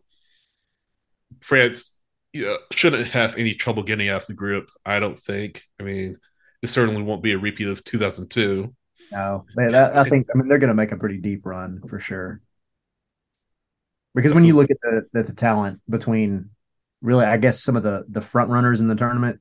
[1.41, 1.92] France
[2.33, 4.69] yeah, shouldn't have any trouble getting out of the group.
[4.85, 5.63] I don't think.
[5.79, 6.17] I mean,
[6.61, 8.73] it certainly won't be a repeat of 2002.
[9.11, 10.27] No, that, I think.
[10.33, 12.41] I mean, they're going to make a pretty deep run for sure.
[14.15, 16.49] Because when you look at the, the the talent between,
[17.01, 19.39] really, I guess some of the the front runners in the tournament,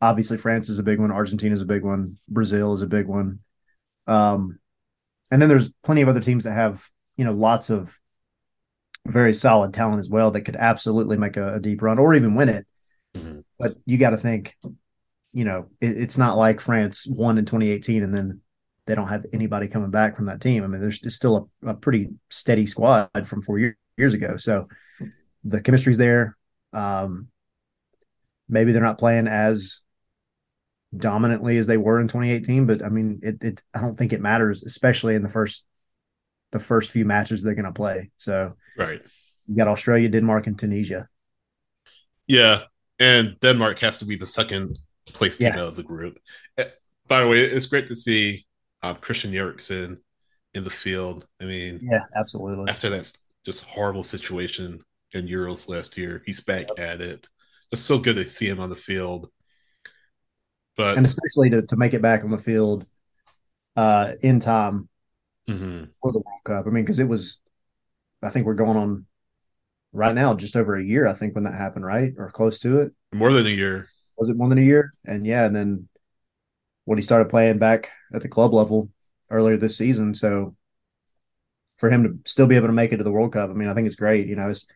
[0.00, 3.06] obviously France is a big one, Argentina is a big one, Brazil is a big
[3.06, 3.40] one,
[4.06, 4.58] um,
[5.30, 7.98] and then there's plenty of other teams that have you know lots of
[9.06, 12.34] very solid talent as well that could absolutely make a, a deep run or even
[12.34, 12.66] win it.
[13.14, 13.40] Mm-hmm.
[13.58, 14.56] But you got to think,
[15.32, 18.40] you know, it, it's not like France won in 2018 and then
[18.86, 20.62] they don't have anybody coming back from that team.
[20.62, 24.36] I mean, there's still a, a pretty steady squad from four years, years ago.
[24.36, 24.68] So
[25.44, 26.36] the chemistry's there.
[26.72, 27.28] Um,
[28.48, 29.82] maybe they're not playing as
[30.96, 32.66] dominantly as they were in 2018.
[32.66, 35.64] But I mean, it, it I don't think it matters, especially in the first
[36.54, 38.10] the first few matches they're going to play.
[38.16, 39.02] So right,
[39.46, 41.08] you got Australia, Denmark, and Tunisia.
[42.26, 42.62] Yeah,
[42.98, 45.60] and Denmark has to be the second place team yeah.
[45.60, 46.16] out of the group.
[46.56, 46.68] Eh,
[47.08, 48.46] by the way, it's great to see
[48.82, 49.98] uh, Christian Eriksen
[50.54, 51.26] in the field.
[51.42, 52.70] I mean, yeah, absolutely.
[52.70, 53.12] After that
[53.44, 54.80] just horrible situation
[55.12, 56.88] in Euros last year, he's back yep.
[56.88, 57.28] at it.
[57.72, 59.28] It's so good to see him on the field.
[60.76, 62.86] But and especially to, to make it back on the field
[63.76, 64.88] uh, in time
[65.48, 65.84] mm-hmm.
[66.02, 66.66] for the World Cup.
[66.66, 67.40] I mean, because it was,
[68.22, 69.06] I think we're going on
[69.92, 71.06] right now just over a year.
[71.06, 72.92] I think when that happened, right or close to it.
[73.12, 73.88] More than a year.
[74.16, 74.92] Was it more than a year?
[75.04, 75.88] And yeah, and then
[76.84, 78.90] when he started playing back at the club level
[79.30, 80.54] earlier this season, so
[81.76, 83.68] for him to still be able to make it to the World Cup, I mean,
[83.68, 84.26] I think it's great.
[84.26, 84.66] You know, it's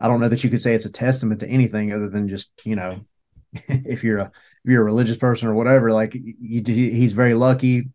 [0.00, 2.50] I don't know that you could say it's a testament to anything other than just
[2.64, 3.00] you know,
[3.52, 4.24] if you're a
[4.64, 7.88] if you're a religious person or whatever, like you, he's very lucky.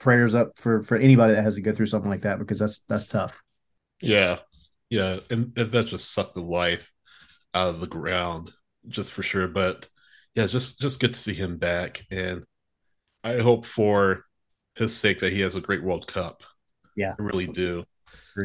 [0.00, 2.80] Prayers up for for anybody that has to go through something like that because that's
[2.88, 3.42] that's tough.
[4.00, 4.38] Yeah,
[4.88, 6.90] yeah, and if that just sucked the life
[7.54, 8.50] out of the ground,
[8.88, 9.46] just for sure.
[9.46, 9.88] But
[10.34, 12.44] yeah, just just good to see him back, and
[13.22, 14.24] I hope for
[14.74, 16.42] his sake that he has a great World Cup.
[16.96, 17.84] Yeah, I really do.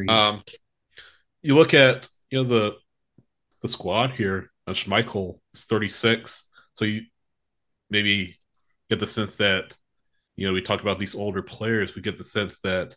[0.08, 0.42] Um,
[1.42, 2.76] you look at you know the
[3.62, 4.50] the squad here.
[4.66, 7.02] Uh, Schmeichel is 36, so you
[7.88, 8.36] maybe
[8.90, 9.76] get the sense that
[10.36, 11.94] you know we talk about these older players.
[11.94, 12.96] We get the sense that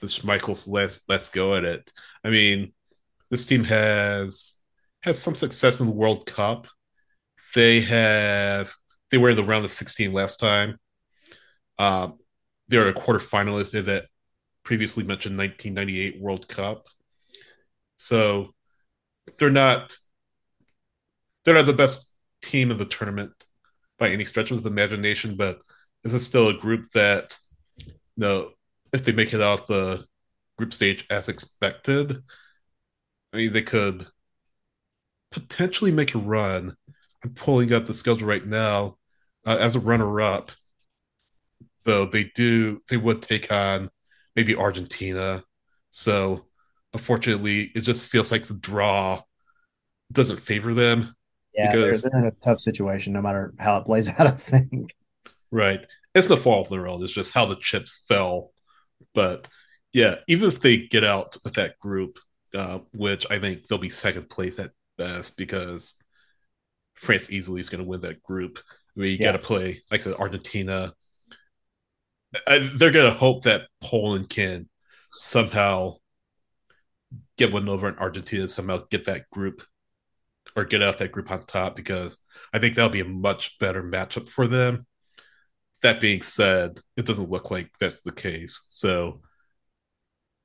[0.00, 1.92] the Schmeichel's less let's go at it.
[2.24, 2.72] I mean,
[3.30, 4.54] this team has
[5.02, 6.66] has some success in the World Cup.
[7.54, 8.72] They have
[9.10, 10.78] they were in the round of 16 last time.
[11.78, 12.18] Um,
[12.68, 14.06] they're a quarterfinalist in that
[14.62, 16.86] previously mentioned 1998 World Cup.
[17.96, 18.54] So
[19.38, 19.96] they're not
[21.44, 23.32] they're not the best team of the tournament
[23.98, 25.60] by any stretch of the imagination, but
[26.02, 27.36] this is still a group that
[27.78, 28.50] you know
[28.92, 30.04] if they make it out the
[30.58, 32.22] group stage as expected,
[33.32, 34.06] I mean they could
[35.30, 36.76] potentially make a run.
[37.22, 38.96] I'm pulling up the schedule right now
[39.46, 40.52] uh, as a runner up.
[41.84, 43.90] Though they do, they would take on
[44.36, 45.42] maybe Argentina.
[45.90, 46.46] So
[46.92, 49.22] unfortunately, it just feels like the draw
[50.12, 51.14] doesn't favor them.
[51.54, 54.26] Yeah, because, they're, in a tough situation no matter how it plays out.
[54.26, 54.94] I think.
[55.52, 55.84] Right,
[56.14, 57.02] it's the fault of the world.
[57.02, 58.52] It's just how the chips fell.
[59.14, 59.48] But
[59.92, 62.18] yeah, even if they get out of that group,
[62.54, 65.94] uh, which I think they'll be second place at best because
[66.94, 68.58] France easily is going to win that group.
[68.96, 69.32] I mean, you yeah.
[69.32, 70.94] got to play, like I said, Argentina,
[72.46, 74.68] I, they're going to hope that Poland can
[75.08, 75.96] somehow
[77.36, 79.62] get one over in Argentina, somehow get that group
[80.54, 82.18] or get out that group on top because
[82.52, 84.86] I think that'll be a much better matchup for them.
[85.82, 88.64] That being said, it doesn't look like that's the case.
[88.68, 89.22] So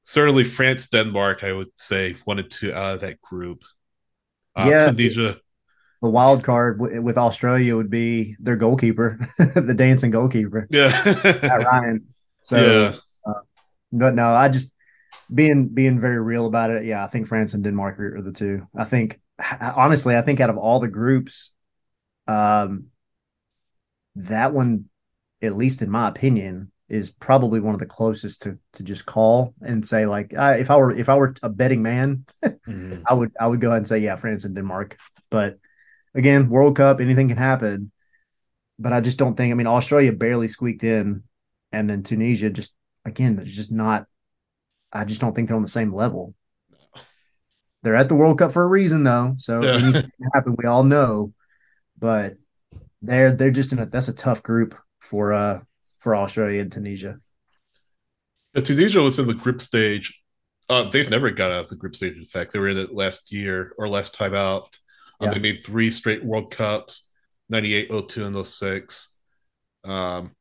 [0.04, 3.64] certainly France, Denmark, I would say wanted to out of that group.
[4.56, 5.38] Uh, yeah, Tunisia,
[6.02, 10.68] the wild card w- with Australia would be their goalkeeper, the dancing goalkeeper.
[10.70, 11.04] Yeah,
[11.64, 12.06] Ryan.
[12.42, 12.96] So, yeah.
[13.26, 13.42] Uh,
[13.92, 14.74] but no, I just
[15.34, 16.86] being being very real about it.
[16.86, 18.68] Yeah, I think France and Denmark are, are the two.
[18.76, 19.20] I think
[19.62, 21.54] honestly, I think out of all the groups,
[22.28, 22.88] um,
[24.16, 24.86] that one,
[25.46, 29.54] at least in my opinion, is probably one of the closest to to just call
[29.62, 33.02] and say like, uh, if I were if I were a betting man, mm-hmm.
[33.08, 34.98] I would I would go ahead and say yeah, France and Denmark.
[35.32, 35.58] But
[36.14, 37.92] again, World Cup, anything can happen.
[38.78, 39.52] But I just don't think.
[39.52, 41.24] I mean, Australia barely squeaked in,
[41.72, 44.06] and then Tunisia just again, they're just not.
[44.92, 46.36] I just don't think they're on the same level.
[47.82, 49.36] They're at the World Cup for a reason, though.
[49.38, 49.76] So yeah.
[49.76, 50.56] anything can happen.
[50.58, 51.34] We all know,
[51.98, 52.36] but
[53.02, 55.62] they're they're just in a that's a tough group for uh
[56.00, 57.20] for Australia and Tunisia.
[58.54, 60.22] Yeah, Tunisia was in the group stage.
[60.70, 62.16] Uh, they've never got out of the group stage.
[62.16, 64.78] In fact, they were in it last year or last time out.
[65.20, 65.34] Um, yeah.
[65.34, 67.12] They made three straight World Cups
[67.50, 69.18] 98, 02, and 06.
[69.84, 70.32] Um,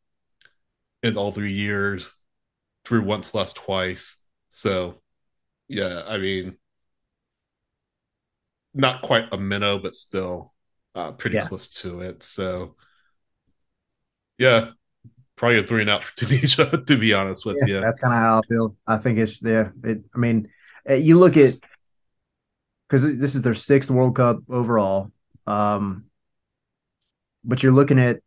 [1.03, 2.15] in all three years,
[2.85, 4.17] drew once, lost twice.
[4.49, 5.03] So,
[5.69, 6.57] yeah, I mean,
[8.73, 10.55] not quite a minnow, but still
[10.95, 11.47] uh, pretty yeah.
[11.47, 12.23] close to it.
[12.23, 12.77] So,
[14.39, 14.71] yeah,
[15.37, 17.81] probably a three and out for Tunisia, to be honest with yeah, you.
[17.81, 18.77] That's kind of how I feel.
[18.87, 19.75] I think it's there.
[19.83, 20.49] It, I mean,
[20.87, 21.55] eh, you look at
[22.89, 25.11] because this is their sixth World Cup overall.
[25.47, 26.05] Um,
[27.43, 28.21] but you're looking at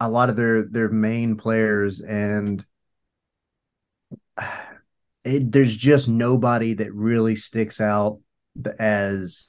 [0.00, 2.64] a lot of their their main players, and
[5.24, 8.20] it, there's just nobody that really sticks out
[8.78, 9.48] as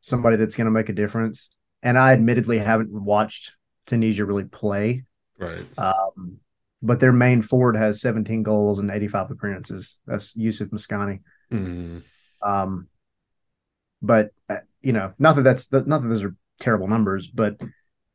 [0.00, 1.50] somebody that's going to make a difference.
[1.82, 3.52] And I admittedly haven't watched
[3.88, 5.04] Tunisia really play
[5.38, 5.64] Right.
[5.78, 6.38] Um,
[6.82, 9.98] but their main forward has 17 goals and 85 appearances.
[10.06, 11.20] That's Youssef Msakni.
[11.52, 12.02] Mm.
[12.42, 12.88] Um,
[14.02, 17.56] but uh, you know, not that that's not that those are terrible numbers, but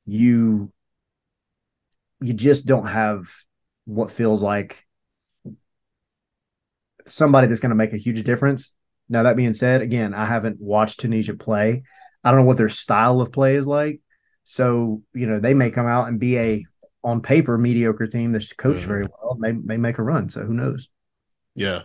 [0.05, 0.71] you
[2.21, 3.29] you just don't have
[3.85, 4.85] what feels like
[7.05, 8.73] somebody that's going to make a huge difference.
[9.09, 11.83] Now that being said, again, I haven't watched Tunisia play.
[12.23, 13.99] I don't know what their style of play is like.
[14.43, 16.65] So, you know, they may come out and be a
[17.03, 18.87] on paper mediocre team that's coached mm-hmm.
[18.87, 20.29] very well, may may make a run.
[20.29, 20.89] So who knows?
[21.55, 21.83] Yeah.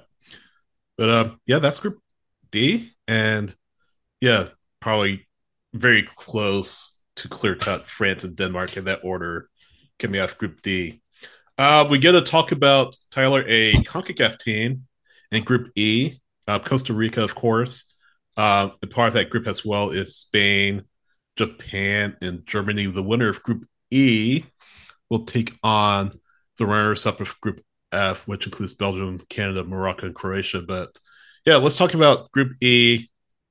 [0.97, 1.99] But uh yeah, that's group
[2.51, 2.91] D.
[3.07, 3.55] And
[4.21, 4.49] yeah,
[4.81, 5.27] probably
[5.75, 9.49] very close to clear cut France and Denmark in that order
[9.99, 11.03] coming out of Group D.
[11.57, 14.87] Uh, we get to talk about Tyler, a CONCACAF team
[15.33, 16.19] in Group E.
[16.47, 17.95] Uh, Costa Rica, of course.
[18.37, 20.85] Uh, and part of that group as well is Spain,
[21.39, 22.87] Japan, and Germany.
[22.87, 24.45] The winner of Group E
[25.09, 26.19] will take on
[26.59, 30.61] the runners up of Group F, which includes Belgium, Canada, Morocco, and Croatia.
[30.61, 30.99] But
[31.47, 33.09] yeah, let's talk about Group E.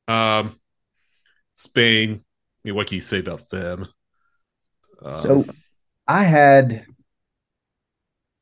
[0.07, 0.59] Um,
[1.53, 2.13] Spain.
[2.13, 2.19] I
[2.63, 3.87] mean, what can you say about them?
[5.01, 5.45] Um, so
[6.07, 6.85] I had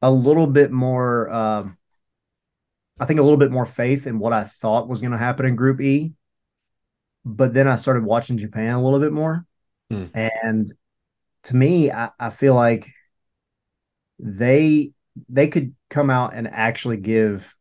[0.02, 1.78] a little bit more, um,
[3.00, 5.46] I think a little bit more faith in what I thought was going to happen
[5.46, 6.14] in Group E.
[7.26, 9.46] But then I started watching Japan a little bit more.
[9.90, 10.06] Hmm.
[10.14, 10.74] And
[11.44, 12.88] to me, I, I feel like
[14.20, 14.92] they
[15.30, 17.56] they could come out and actually give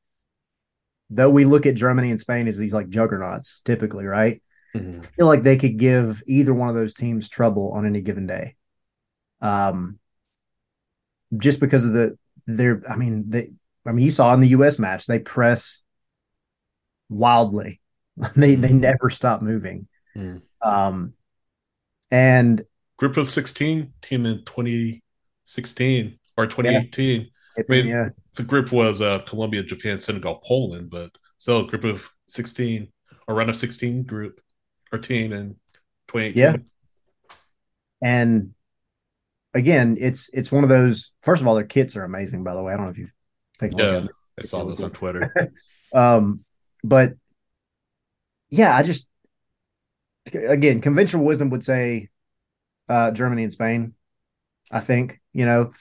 [1.11, 4.42] though we look at Germany and Spain as these like juggernauts typically, right?
[4.74, 5.00] Mm-hmm.
[5.00, 8.27] I feel like they could give either one of those teams trouble on any given
[8.27, 8.57] day.
[9.40, 9.98] Um,
[11.37, 13.50] just because of the their, I mean, they,
[13.87, 14.79] I mean, you saw in the U.S.
[14.79, 15.83] match they press
[17.09, 17.81] wildly.
[18.37, 19.88] they they never stop moving.
[20.16, 20.42] Mm.
[20.62, 21.14] Um,
[22.11, 22.64] and
[22.96, 25.03] group of sixteen team in twenty
[25.44, 27.22] sixteen or twenty eighteen.
[27.22, 27.29] Yeah.
[27.57, 28.09] I mean, yeah.
[28.35, 32.88] the group was uh, Colombia, Japan, Senegal, Poland, but still a group of 16
[33.29, 34.40] or run of 16 group
[34.92, 35.50] or team in
[36.09, 36.35] 2018.
[36.35, 36.57] Yeah.
[38.03, 38.55] And
[39.55, 41.12] again, it's it's one of those.
[41.22, 42.44] First of all, their kits are amazing.
[42.44, 43.12] By the way, I don't know if you've
[43.59, 43.79] taken.
[43.79, 44.07] Yeah,
[44.38, 45.53] I saw this on Twitter.
[45.94, 46.44] um,
[46.83, 47.14] but
[48.54, 49.08] yeah, I just
[50.32, 52.08] again, conventional wisdom would say
[52.88, 53.94] uh, Germany and Spain.
[54.70, 55.72] I think you know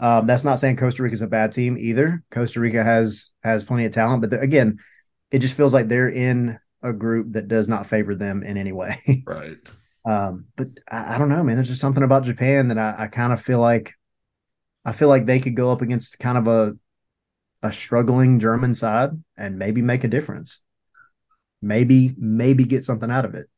[0.00, 2.22] um, that's not saying Costa Rica is a bad team either.
[2.30, 4.78] Costa Rica has has plenty of talent, but again,
[5.30, 8.72] it just feels like they're in a group that does not favor them in any
[8.72, 8.98] way.
[9.26, 9.56] Right.
[10.04, 11.54] Um, but I, I, don't know, man.
[11.54, 13.92] There's just something about Japan that I, I kind of feel like
[14.84, 16.76] I feel like they could go up against kind of a
[17.62, 20.60] a struggling German side and maybe make a difference.
[21.62, 23.48] Maybe maybe get something out of it.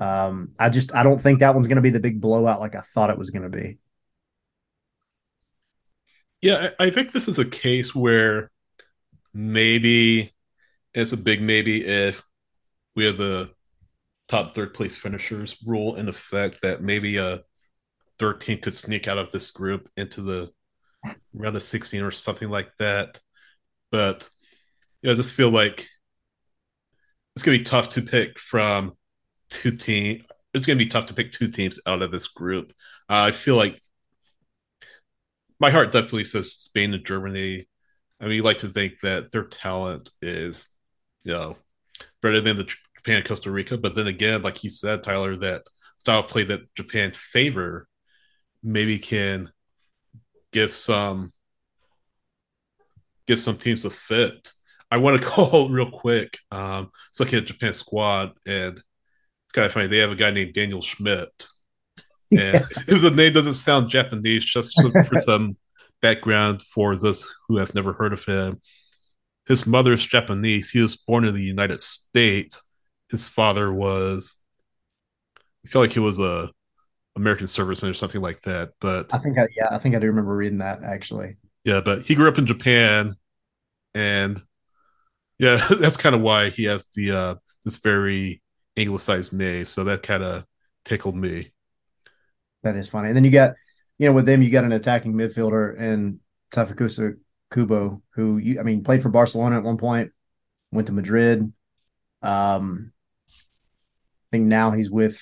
[0.00, 2.74] Um, I just I don't think that one's going to be the big blowout like
[2.74, 3.78] I thought it was going to be.
[6.40, 8.50] Yeah, I, I think this is a case where
[9.34, 10.32] maybe
[10.94, 12.22] it's a big maybe if
[12.94, 13.50] we have the
[14.28, 17.42] top third place finishers rule in effect that maybe a
[18.18, 20.50] 13 could sneak out of this group into the
[21.34, 23.20] round of 16 or something like that.
[23.90, 24.28] But
[25.02, 25.88] yeah, I just feel like
[27.34, 28.92] it's gonna be tough to pick from
[29.50, 30.24] two teams.
[30.54, 32.72] It's gonna be tough to pick two teams out of this group.
[33.08, 33.80] Uh, I feel like
[35.58, 37.68] my heart definitely says Spain and Germany.
[38.20, 40.68] I mean, you like to think that their talent is,
[41.24, 41.56] you know,
[42.20, 42.64] better than the
[42.96, 43.78] Japan and Costa Rica.
[43.78, 45.62] But then again, like he said, Tyler, that
[45.98, 47.88] style play that Japan favor
[48.62, 49.50] maybe can
[50.52, 51.32] give some
[53.26, 54.52] give some teams a fit.
[54.92, 56.38] I want to call real quick.
[56.50, 59.86] Um, let's look at Japan squad, and it's kind of funny.
[59.86, 61.48] They have a guy named Daniel Schmidt.
[62.32, 65.58] And if the name doesn't sound Japanese, just for some
[66.00, 68.58] background for those who have never heard of him,
[69.46, 70.70] his mother's Japanese.
[70.70, 72.62] He was born in the United States.
[73.10, 74.38] His father was,
[75.62, 76.50] I feel like he was a
[77.16, 78.70] American serviceman or something like that.
[78.80, 81.36] But I think, I, yeah, I think I do remember reading that actually.
[81.64, 83.14] Yeah, but he grew up in Japan,
[83.94, 84.42] and
[85.42, 87.34] yeah, that's kind of why he has the uh
[87.64, 88.40] this very
[88.76, 89.64] anglicized name.
[89.64, 90.44] So that kind of
[90.84, 91.52] tickled me.
[92.62, 93.08] That is funny.
[93.08, 93.54] And then you got,
[93.98, 96.20] you know, with them, you got an attacking midfielder and
[96.54, 97.14] Takefusa
[97.52, 100.12] Kubo, who you, I mean, played for Barcelona at one point,
[100.70, 101.52] went to Madrid.
[102.22, 102.92] Um,
[103.28, 105.20] I think now he's with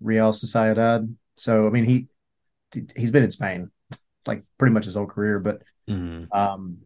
[0.00, 1.12] Real Sociedad.
[1.36, 2.06] So I mean, he
[2.94, 3.70] he's been in Spain
[4.26, 6.30] like pretty much his whole career, but mm-hmm.
[6.38, 6.78] um,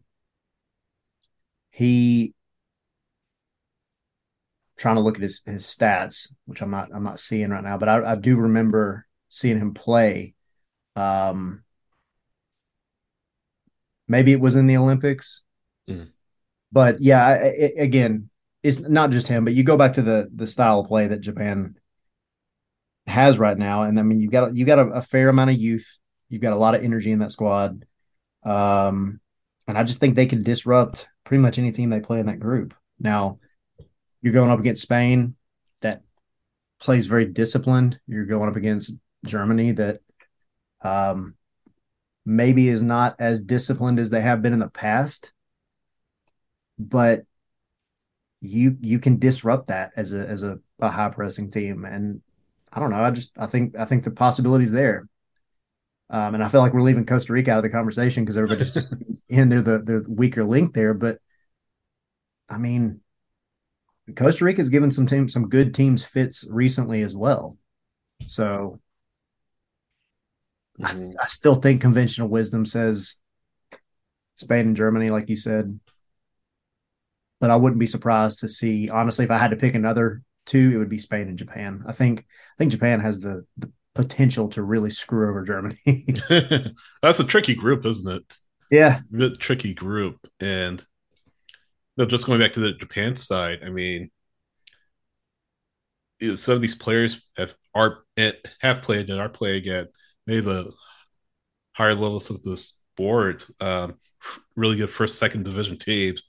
[1.73, 2.33] he
[4.77, 7.77] trying to look at his his stats, which I'm not I'm not seeing right now,
[7.77, 10.35] but I, I do remember seeing him play
[10.95, 11.63] Um,
[14.07, 15.41] maybe it was in the Olympics,
[15.89, 16.09] mm.
[16.71, 18.29] but yeah, it, again,
[18.61, 19.45] it's not just him.
[19.45, 21.75] But you go back to the the style of play that Japan
[23.07, 25.57] has right now, and I mean, you got you got a, a fair amount of
[25.57, 25.99] youth.
[26.29, 27.85] You've got a lot of energy in that squad.
[28.45, 29.19] Um,
[29.67, 32.39] and I just think they can disrupt pretty much any team they play in that
[32.39, 32.75] group.
[32.99, 33.39] Now,
[34.21, 35.35] you're going up against Spain
[35.81, 36.03] that
[36.79, 37.99] plays very disciplined.
[38.05, 38.93] You're going up against
[39.25, 40.01] Germany that
[40.83, 41.33] um,
[42.23, 45.33] maybe is not as disciplined as they have been in the past,
[46.77, 47.23] but
[48.39, 51.83] you you can disrupt that as a as a, a high pressing team.
[51.83, 52.21] And
[52.71, 53.01] I don't know.
[53.01, 55.07] I just I think I think the possibilities there.
[56.13, 58.59] Um, and I feel like we're leaving Costa Rica out of the conversation because everybody
[58.63, 58.95] just
[59.29, 60.93] in they're the they're the weaker link there.
[60.93, 61.17] But
[62.53, 63.01] I mean,
[64.15, 67.57] Costa Rica's given some teams some good teams fits recently as well.
[68.25, 68.79] So
[70.79, 70.85] mm-hmm.
[71.19, 73.15] I, I still think conventional wisdom says
[74.35, 75.79] Spain and Germany, like you said.
[77.39, 80.71] But I wouldn't be surprised to see, honestly, if I had to pick another two,
[80.73, 81.83] it would be Spain and Japan.
[81.87, 85.77] I think I think Japan has the the potential to really screw over Germany.
[87.01, 88.37] That's a tricky group, isn't it?
[88.71, 90.83] Yeah, a bit tricky group, and
[91.97, 93.59] no, just going back to the Japan side.
[93.65, 94.09] I mean,
[96.35, 98.03] some of these players have are
[98.61, 99.89] have played and are playing at
[100.25, 100.71] maybe the
[101.73, 103.43] higher levels of this board.
[103.59, 103.99] Um,
[104.55, 106.23] really good first, second division teams.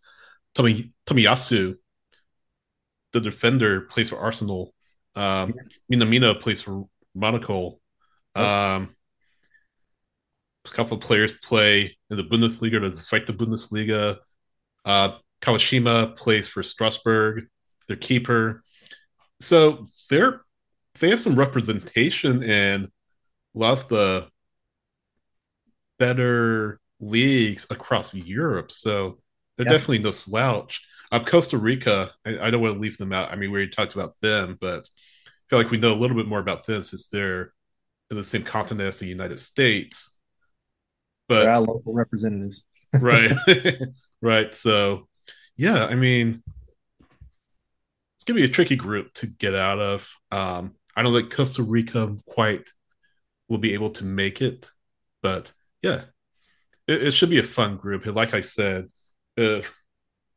[0.55, 1.77] Tomi Tomiyasu,
[3.13, 4.75] the defender, plays for Arsenal.
[5.15, 5.55] Um,
[5.91, 6.85] Minamino plays for
[7.15, 7.79] Monaco.
[8.35, 8.97] Um,
[10.65, 14.17] a couple of players play in the Bundesliga or the Bundesliga.
[14.85, 17.47] Uh, Kawashima plays for Strasbourg,
[17.87, 18.65] their keeper.
[19.41, 20.41] So they're
[21.01, 22.89] they have some representation in a
[23.59, 24.29] lot of the
[25.99, 28.71] better leagues across Europe.
[28.71, 29.19] So
[29.57, 30.87] they're definitely no slouch.
[31.11, 33.31] Um, Costa Rica, I, I, don't want to leave them out.
[33.31, 34.89] I mean, we already talked about them, but
[35.49, 37.53] feel like we know a little bit more about them since they're
[38.11, 40.17] in the same continent as the United States.
[41.29, 42.65] But they're local representatives.
[42.95, 43.33] right.
[44.23, 44.55] right.
[44.55, 45.09] So
[45.57, 46.43] yeah, I mean
[48.25, 50.11] it's gonna be a tricky group to get out of.
[50.31, 52.71] Um, I don't think Costa Rica quite
[53.49, 54.71] will be able to make it,
[55.23, 55.53] but
[55.83, 56.05] yeah,
[56.87, 58.07] it, it should be a fun group.
[58.07, 58.89] And like I said,
[59.37, 59.75] if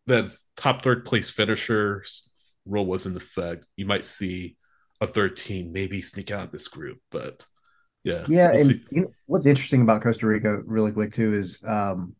[0.08, 2.30] that top third place finishers
[2.66, 4.58] rule was in effect, you might see
[5.00, 7.00] a third team maybe sneak out of this group.
[7.10, 7.46] But
[8.04, 8.52] yeah, yeah.
[8.52, 12.16] We'll and you know, what's interesting about Costa Rica, really quick too, is um,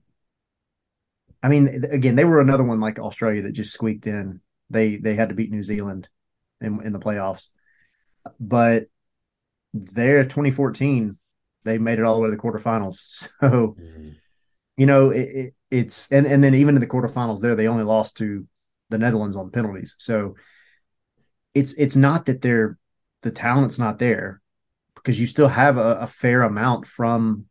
[1.44, 4.42] I mean, again, they were another one like Australia that just squeaked in.
[4.70, 6.10] They they had to beat New Zealand
[6.62, 7.48] in in the playoffs,
[8.40, 8.88] but
[9.74, 11.18] there 2014
[11.64, 13.30] they made it all the way to the quarterfinals.
[13.40, 13.76] So.
[13.80, 14.10] Mm-hmm.
[14.80, 17.84] You know, it, it, it's and and then even in the quarterfinals there, they only
[17.84, 18.46] lost to
[18.90, 19.96] the Netherlands on penalties.
[19.98, 20.36] So
[21.56, 22.78] it's it's not that they're
[23.24, 24.42] the talent's not there
[24.96, 27.46] because you still have a, a fair amount from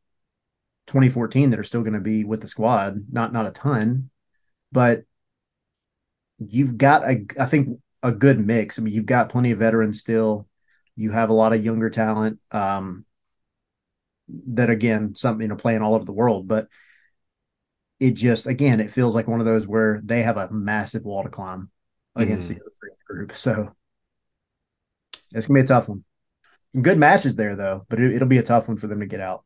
[0.86, 2.98] 2014 that are still going to be with the squad.
[3.10, 4.10] Not not a ton,
[4.72, 5.04] but
[6.38, 8.78] you've got a I think a good mix.
[8.78, 10.48] I mean, you've got plenty of veterans still.
[10.96, 12.38] You have a lot of younger talent.
[12.50, 13.04] Um,
[14.48, 16.68] that again, some you know playing all over the world, but
[18.00, 21.22] it just again it feels like one of those where they have a massive wall
[21.22, 21.70] to climb
[22.14, 22.54] against mm.
[22.54, 23.36] the other three group.
[23.36, 23.72] So
[25.32, 26.04] it's gonna be a tough one.
[26.80, 29.20] good matches there though, but it, will be a tough one for them to get
[29.20, 29.44] out.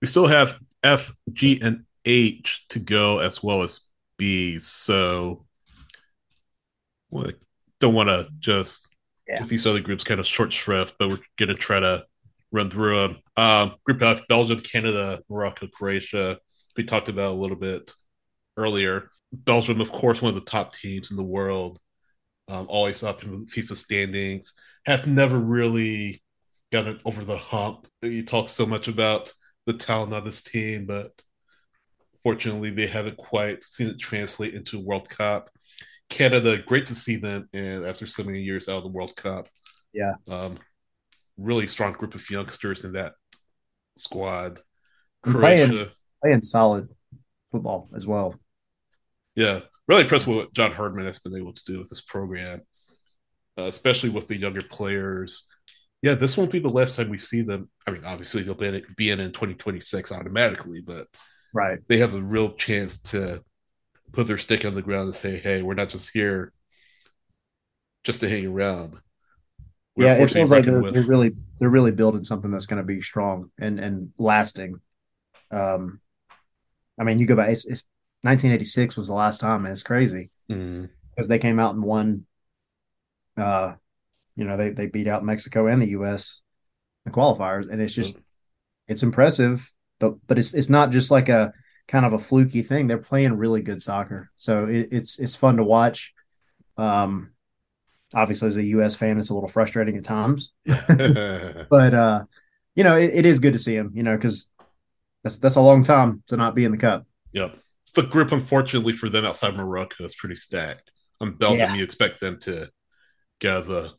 [0.00, 3.80] We still have F, G, and H to go as well as
[4.16, 4.58] B.
[4.58, 5.44] So
[7.10, 7.34] we
[7.80, 8.88] don't want to just
[9.28, 9.38] yeah.
[9.38, 12.04] give these other groups kind of short shrift, but we're gonna try to
[12.52, 13.18] run through them.
[13.36, 16.38] Um, group F: Belgium, Canada, Morocco, Croatia.
[16.76, 17.92] We talked about a little bit
[18.56, 19.10] earlier.
[19.32, 21.80] Belgium, of course, one of the top teams in the world
[22.50, 24.52] um, always up in FIFA standings,
[24.84, 26.22] have never really
[26.72, 27.86] gotten over the hump.
[28.02, 29.32] That you talk so much about
[29.72, 31.12] the talent of this team, but
[32.22, 35.50] fortunately, they haven't quite seen it translate into World Cup.
[36.08, 39.48] Canada, great to see them, and after so many years out of the World Cup,
[39.92, 40.58] yeah, um,
[41.36, 43.14] really strong group of youngsters in that
[43.96, 44.60] squad.
[45.24, 45.88] Playing,
[46.22, 46.88] playing solid
[47.50, 48.34] football as well.
[49.36, 52.62] Yeah, really impressed with what John Herdman has been able to do with this program,
[53.56, 55.46] uh, especially with the younger players.
[56.02, 57.68] Yeah, this won't be the last time we see them.
[57.86, 61.06] I mean, obviously they'll be in, be in, in 2026 automatically, but
[61.52, 63.42] right, they have a real chance to
[64.12, 66.52] put their stick on the ground and say, "Hey, we're not just here
[68.04, 68.98] just to hang around."
[69.96, 73.02] yeah, it feels like they're, they're, really they're really building something that's going to be
[73.02, 74.80] strong and and lasting.
[75.50, 76.00] Um,
[76.98, 77.50] I mean, you go back.
[77.50, 77.84] It's, it's
[78.22, 79.64] 1986 was the last time.
[79.64, 81.28] And it's crazy because mm.
[81.28, 82.26] they came out and won.
[83.36, 83.74] Uh,
[84.36, 86.40] you know, they they beat out Mexico and the U.S.
[87.04, 88.16] the qualifiers, and it's just
[88.88, 89.72] it's impressive.
[89.98, 91.52] But but it's it's not just like a
[91.88, 92.86] kind of a fluky thing.
[92.86, 96.14] They're playing really good soccer, so it, it's it's fun to watch.
[96.76, 97.32] Um,
[98.14, 98.96] obviously, as a U.S.
[98.96, 102.24] fan, it's a little frustrating at times, but uh,
[102.74, 103.90] you know, it, it is good to see them.
[103.94, 104.48] You know, because
[105.22, 107.06] that's that's a long time to not be in the cup.
[107.32, 107.56] Yep,
[107.94, 110.92] the group, unfortunately for them, outside Morocco, is pretty stacked.
[111.20, 111.74] On Belgium, yeah.
[111.74, 112.70] you expect them to
[113.40, 113.92] get the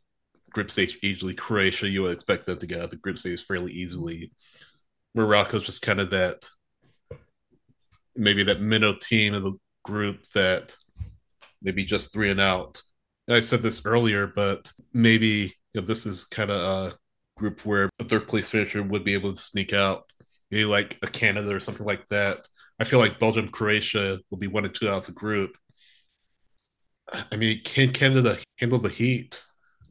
[0.52, 1.34] group stage easily.
[1.34, 4.32] Croatia, you would expect them to get out the group stage fairly easily.
[5.14, 6.48] Morocco's just kind of that
[8.14, 9.52] maybe that middle team of the
[9.84, 10.76] group that
[11.62, 12.82] maybe just three and out.
[13.26, 16.96] And I said this earlier, but maybe you know, this is kind of a
[17.36, 20.12] group where a third place finisher would be able to sneak out,
[20.50, 22.46] maybe like a Canada or something like that.
[22.78, 25.56] I feel like Belgium, Croatia will be one or two out of the group.
[27.30, 29.42] I mean, can Canada handle the heat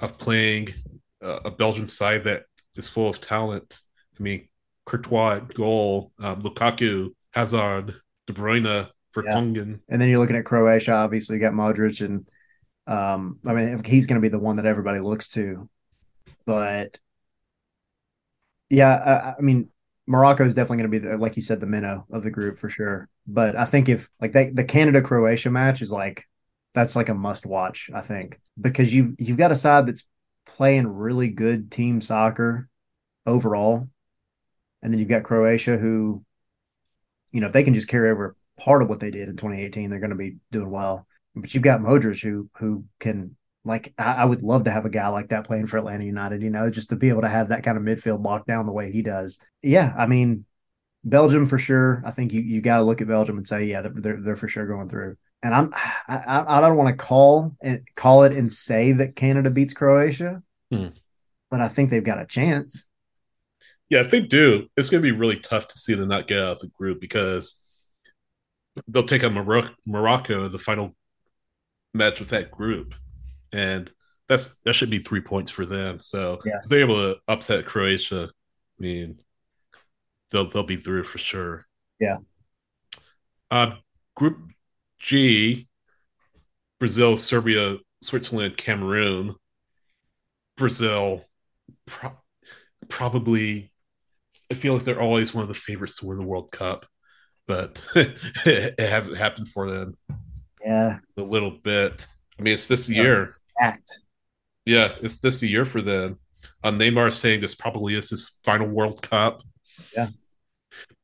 [0.02, 0.74] of playing
[1.22, 2.44] uh, a Belgium side that
[2.76, 3.80] is full of talent?
[4.20, 4.48] I mean,
[4.86, 7.96] Courtois goal, um, Lukaku, Hazard,
[8.28, 9.38] De Bruyne for yeah.
[9.38, 12.28] And then you're looking at Croatia, obviously, you got Modric, and
[12.88, 15.70] um, I mean, he's going to be the one that everybody looks to.
[16.46, 16.98] But
[18.70, 19.70] yeah, I, I mean,
[20.08, 22.58] Morocco is definitely going to be, the, like you said, the minnow of the group
[22.58, 23.10] for sure.
[23.28, 26.26] But I think if like they, the Canada Croatia match is like
[26.74, 27.90] that's like a must watch.
[27.94, 30.08] I think because you've you've got a side that's
[30.46, 32.70] playing really good team soccer
[33.26, 33.88] overall,
[34.82, 36.24] and then you've got Croatia who
[37.32, 39.90] you know, if they can just carry over part of what they did in 2018,
[39.90, 41.08] they're going to be doing well.
[41.36, 44.90] But you've got Modric who who can like I, I, would love to have a
[44.90, 46.42] guy like that playing for Atlanta United.
[46.44, 48.74] You know, just to be able to have that kind of midfield locked down the
[48.74, 49.40] way he does.
[49.62, 50.46] Yeah, I mean,
[51.06, 52.04] Belgium for sure.
[52.06, 54.50] I think you you got to look at Belgium and say, yeah, they're they're for
[54.50, 55.16] sure going through.
[55.44, 55.74] And I'm
[56.08, 60.42] I, I don't want to call and call it and say that Canada beats Croatia,
[60.72, 60.88] hmm.
[61.50, 62.86] but I think they've got a chance.
[63.90, 66.40] Yeah, if they do, it's going to be really tough to see them not get
[66.40, 67.62] out of the group because
[68.88, 70.96] they'll take on Morocco, Morocco the final
[71.94, 72.96] match with that group,
[73.52, 73.92] and
[74.30, 76.00] that's that should be three points for them.
[76.00, 76.60] So yeah.
[76.64, 79.20] if they're able to upset Croatia, I mean,
[80.32, 81.68] they'll they'll be through for sure.
[82.00, 82.18] Yeah.
[83.52, 83.74] Uh,
[84.16, 84.38] group
[85.02, 85.68] G:
[86.80, 89.36] Brazil, Serbia, Switzerland, Cameroon.
[90.58, 91.26] Brazil,
[91.88, 92.18] pro-
[92.88, 93.72] probably
[94.52, 96.86] I feel like they're always one of the favorites to win the World Cup,
[97.48, 99.98] but it hasn't happened for them.
[100.64, 102.06] Yeah, a little bit.
[102.38, 103.30] I mean, it's this year.
[103.62, 104.00] Act.
[104.66, 106.20] Yeah, it's this year for them.
[106.64, 109.42] Uh, Neymar is saying this probably is his final World Cup.
[109.96, 110.10] Yeah,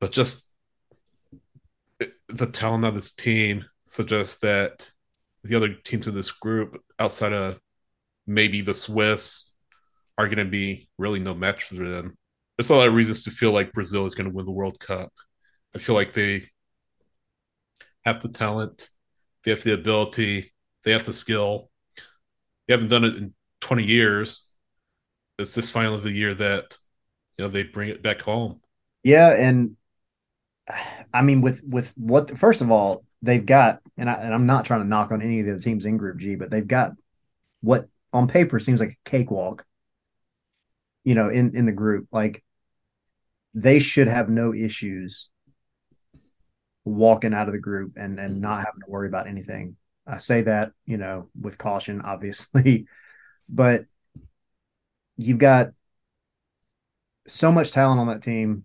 [0.02, 0.52] but just
[2.28, 4.92] the talent of this team suggests that
[5.44, 7.60] the other teams in this group, outside of
[8.26, 9.54] maybe the Swiss,
[10.18, 12.18] are going to be really no match for them
[12.58, 14.80] there's a lot of reasons to feel like Brazil is going to win the World
[14.80, 15.14] Cup.
[15.76, 16.44] I feel like they
[18.04, 18.90] have the talent,
[19.44, 21.70] they have the ability, they have the skill.
[22.68, 24.52] They haven't done it in 20 years.
[25.38, 26.78] It's this final of the year that
[27.38, 28.60] you know they bring it back home.
[29.04, 29.78] Yeah, and
[31.14, 34.64] I mean with with what first of all they've got, and, I, and I'm not
[34.64, 36.94] trying to knock on any of the teams in Group G, but they've got
[37.62, 39.66] what on paper seems like a cakewalk.
[41.04, 42.44] You know, in in the group, like
[43.54, 45.30] they should have no issues
[46.84, 48.42] walking out of the group and and mm-hmm.
[48.42, 49.76] not having to worry about anything.
[50.06, 52.88] I say that, you know, with caution, obviously,
[53.50, 53.86] but
[55.18, 55.72] you've got
[57.28, 58.64] so much talent on that team.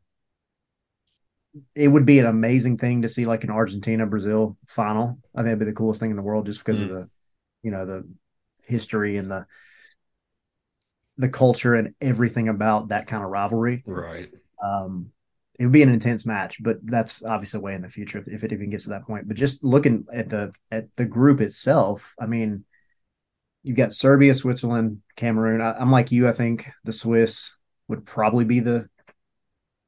[1.74, 5.18] It would be an amazing thing to see like an Argentina Brazil final.
[5.34, 6.94] I think it'd be the coolest thing in the world just because mm-hmm.
[6.94, 7.10] of the,
[7.62, 8.08] you know, the
[8.64, 9.46] history and the
[11.18, 13.82] the culture and everything about that kind of rivalry.
[13.86, 14.30] Right.
[14.62, 15.12] Um,
[15.58, 18.42] it would be an intense match, but that's obviously way in the future if, if,
[18.42, 19.28] it even gets to that point.
[19.28, 22.64] But just looking at the at the group itself, I mean,
[23.62, 25.60] you've got Serbia, Switzerland, Cameroon.
[25.60, 26.26] I, am like you.
[26.26, 27.54] I think the Swiss
[27.88, 28.88] would probably be the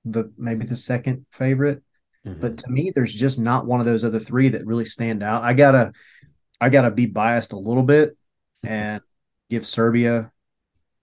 [0.05, 1.83] the maybe the second favorite.
[2.27, 2.41] Mm-hmm.
[2.41, 5.43] But to me, there's just not one of those other three that really stand out.
[5.43, 5.93] I gotta
[6.61, 8.17] I gotta be biased a little bit
[8.63, 9.03] and
[9.51, 10.33] give Serbia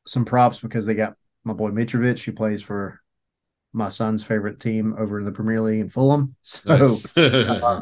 [0.08, 3.02] some props because they got my boy Mitrovic, who plays for
[3.74, 6.36] my son's favorite team over in the Premier League in Fulham.
[6.44, 7.18] So nice.
[7.18, 7.82] uh,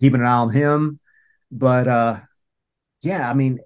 [0.00, 0.98] keeping an eye on him.
[1.52, 2.20] But uh,
[3.02, 3.60] yeah, I mean,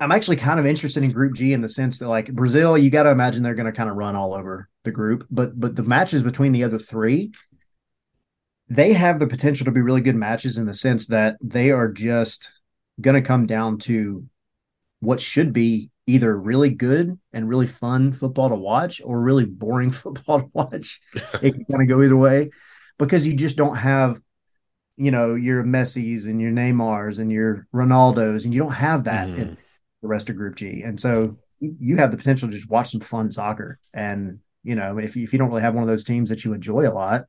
[0.00, 2.90] I'm actually kind of interested in Group G in the sense that like Brazil, you
[2.90, 5.76] got to imagine they're going to kind of run all over the group, but but
[5.76, 7.32] the matches between the other three,
[8.68, 11.90] they have the potential to be really good matches in the sense that they are
[11.90, 12.50] just
[13.00, 14.26] going to come down to
[15.00, 19.90] what should be either really good and really fun football to watch or really boring
[19.90, 21.00] football to watch.
[21.42, 22.50] it can kind of go either way
[22.98, 24.20] because you just don't have,
[24.96, 29.28] you know, your Messi's and your Neymars and your Ronaldos, and you don't have that
[29.28, 29.38] mm.
[29.38, 29.58] in
[30.02, 30.82] the rest of Group G.
[30.82, 33.78] And so you have the potential to just watch some fun soccer.
[33.92, 36.52] And, you know, if, if you don't really have one of those teams that you
[36.52, 37.22] enjoy a lot,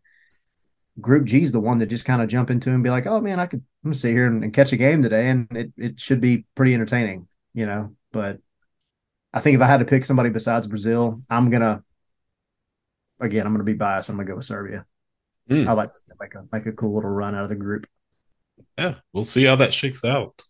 [1.00, 3.20] Group G is the one that just kind of jump into and be like, oh
[3.20, 5.72] man, I could I'm gonna sit here and, and catch a game today, and it
[5.78, 7.96] it should be pretty entertaining, you know.
[8.12, 8.40] But
[9.34, 11.84] I think if I had to pick somebody besides Brazil, I'm gonna
[13.20, 14.10] again, I'm gonna be biased.
[14.10, 14.86] I'm gonna go with Serbia.
[15.50, 15.68] Mm.
[15.68, 17.86] I like to make a make a cool little run out of the group.
[18.78, 20.44] Yeah, we'll see how that shakes out.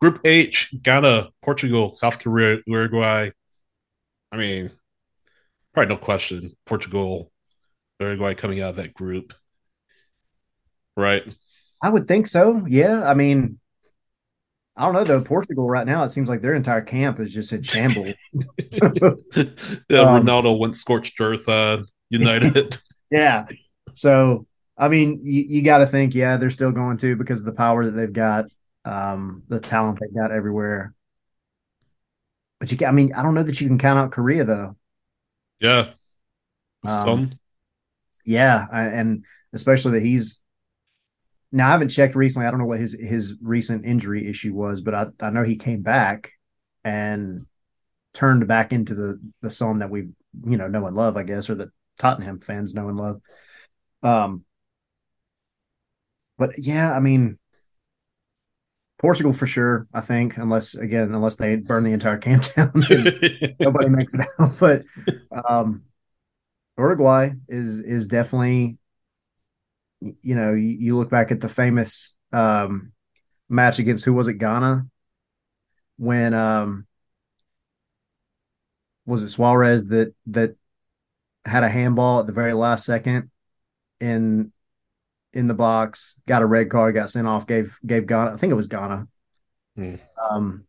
[0.00, 3.30] Group H: Ghana, Portugal, South Korea, Uruguay.
[4.32, 4.72] I mean,
[5.76, 6.56] probably no question.
[6.64, 7.30] Portugal,
[8.00, 9.34] Uruguay coming out of that group,
[10.96, 11.22] right?
[11.82, 12.64] I would think so.
[12.66, 13.58] Yeah, I mean,
[14.74, 15.20] I don't know though.
[15.20, 18.14] Portugal right now, it seems like their entire camp is just in shambles.
[18.32, 21.46] yeah, um, Ronaldo went scorched earth.
[21.46, 22.78] Uh, United.
[23.10, 23.44] yeah.
[23.92, 24.46] So
[24.78, 27.52] I mean, you, you got to think, yeah, they're still going to because of the
[27.52, 28.46] power that they've got,
[28.86, 30.94] um, the talent they've got everywhere.
[32.60, 34.76] But you, I mean, I don't know that you can count out Korea though.
[35.60, 35.90] Yeah.
[36.84, 37.32] Um, Some.
[38.24, 40.42] Yeah, and especially that he's
[41.52, 42.46] now I haven't checked recently.
[42.46, 45.56] I don't know what his his recent injury issue was, but I, I know he
[45.56, 46.32] came back
[46.84, 47.46] and
[48.14, 50.08] turned back into the the Son that we
[50.44, 53.20] you know know and love, I guess, or that Tottenham fans know and love.
[54.02, 54.44] Um,
[56.36, 57.38] but yeah, I mean,
[58.98, 59.86] Portugal for sure.
[59.92, 62.72] I think, unless again, unless they burn the entire camp down,
[63.60, 64.52] nobody makes it out.
[64.60, 64.84] But
[65.48, 65.82] um,
[66.78, 68.78] Uruguay is is definitely
[70.00, 72.92] you know, you, you look back at the famous um,
[73.48, 74.86] match against who was it, Ghana,
[75.96, 76.86] when um,
[79.04, 80.56] was it Suarez that that
[81.44, 83.30] had a handball at the very last second
[84.00, 84.52] in
[85.36, 88.50] in the box, got a red card, got sent off, gave gave Ghana, I think
[88.50, 89.06] it was Ghana,
[89.76, 89.96] hmm.
[90.30, 90.64] um,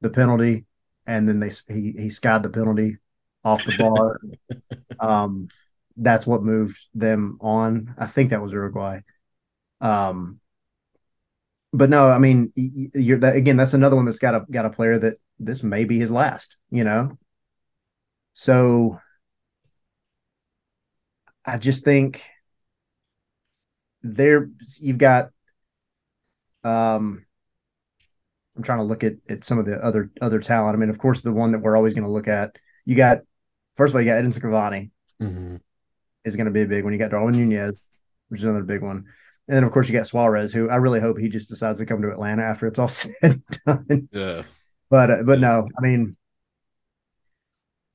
[0.00, 0.66] the penalty,
[1.06, 2.98] and then they he he skied the penalty
[3.44, 4.20] off the bar.
[5.00, 5.48] um,
[5.96, 7.94] that's what moved them on.
[7.96, 9.00] I think that was Uruguay.
[9.80, 10.40] Um,
[11.72, 13.56] but no, I mean, you're that again.
[13.56, 16.56] That's another one that's got a got a player that this may be his last.
[16.70, 17.18] You know,
[18.32, 19.00] so
[21.44, 22.24] I just think
[24.02, 25.30] there you've got.
[26.64, 27.24] Um,
[28.56, 30.76] I'm trying to look at at some of the other other talent.
[30.76, 32.56] I mean, of course, the one that we're always going to look at.
[32.84, 33.20] You got
[33.76, 34.90] first of all, you got Edinson Cavani.
[35.20, 35.56] Mm-hmm
[36.24, 36.92] is going to be a big one.
[36.92, 37.84] You got Darwin Nunez,
[38.28, 39.04] which is another big one.
[39.48, 41.86] And then, of course, you got Suarez, who I really hope he just decides to
[41.86, 44.08] come to Atlanta after it's all said and done.
[44.12, 44.42] Yeah.
[44.88, 46.16] But, uh, but no, I mean,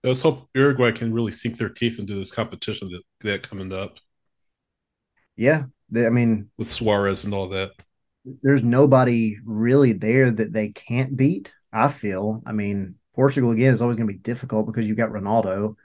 [0.04, 4.00] let's hope Uruguay can really sink their teeth into this competition that, that coming up.
[5.36, 5.64] Yeah.
[5.90, 7.72] They, I mean, with Suarez and all that,
[8.42, 11.52] there's nobody really there that they can't beat.
[11.72, 12.42] I feel.
[12.46, 15.76] I mean, Portugal again is always going to be difficult because you've got Ronaldo.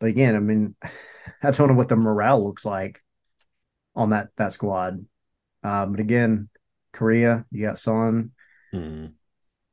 [0.00, 0.74] But again, I mean,
[1.42, 3.02] I don't know what the morale looks like
[3.94, 5.04] on that that squad.
[5.62, 6.48] Um, but again,
[6.92, 8.32] Korea, you got Son,
[8.74, 9.12] mm.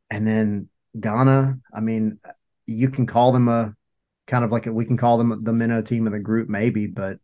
[0.09, 1.59] and then Ghana.
[1.73, 2.19] I mean,
[2.67, 3.75] you can call them a
[4.27, 6.85] kind of like a, we can call them the minnow team of the group, maybe,
[6.85, 7.17] but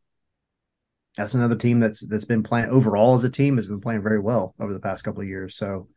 [1.17, 4.19] that's another team that's that's been playing overall as a team has been playing very
[4.19, 5.55] well over the past couple of years.
[5.55, 5.87] So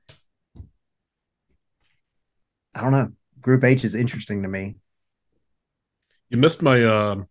[2.74, 3.12] I don't know.
[3.40, 4.76] Group H is interesting to me.
[6.28, 7.24] You missed my uh,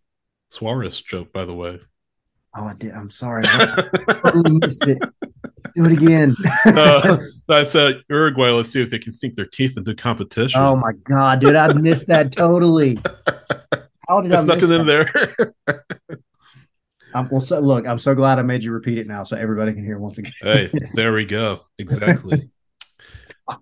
[0.49, 1.79] Suarez joke, by the way.
[2.55, 2.91] Oh, I did.
[2.93, 3.43] I'm sorry.
[3.45, 3.87] I
[4.23, 4.97] totally missed it.
[5.75, 6.35] Do it again.
[6.65, 7.17] uh,
[7.49, 8.49] I said Uruguay.
[8.49, 10.59] Let's see if they can sink their teeth into competition.
[10.59, 11.55] Oh my god, dude!
[11.55, 12.97] I missed that totally.
[14.09, 14.79] How did There's I nothing that?
[14.79, 16.19] in there.
[17.17, 19.73] I'm, well, so look, I'm so glad I made you repeat it now, so everybody
[19.73, 20.33] can hear once again.
[20.41, 21.61] hey, there we go.
[21.79, 22.49] Exactly.
[23.47, 23.57] All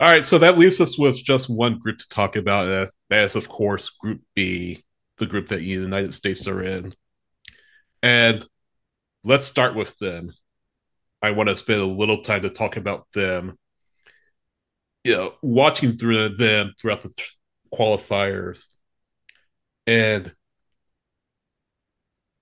[0.00, 2.90] right, so that leaves us with just one group to talk about.
[3.08, 4.84] that is of course, Group B,
[5.16, 6.94] the group that the United States are in.
[8.02, 8.46] And
[9.24, 10.32] let's start with them.
[11.22, 13.56] I want to spend a little time to talk about them.
[15.02, 17.14] You know, watching through them throughout the
[17.72, 18.66] qualifiers,
[19.86, 20.30] and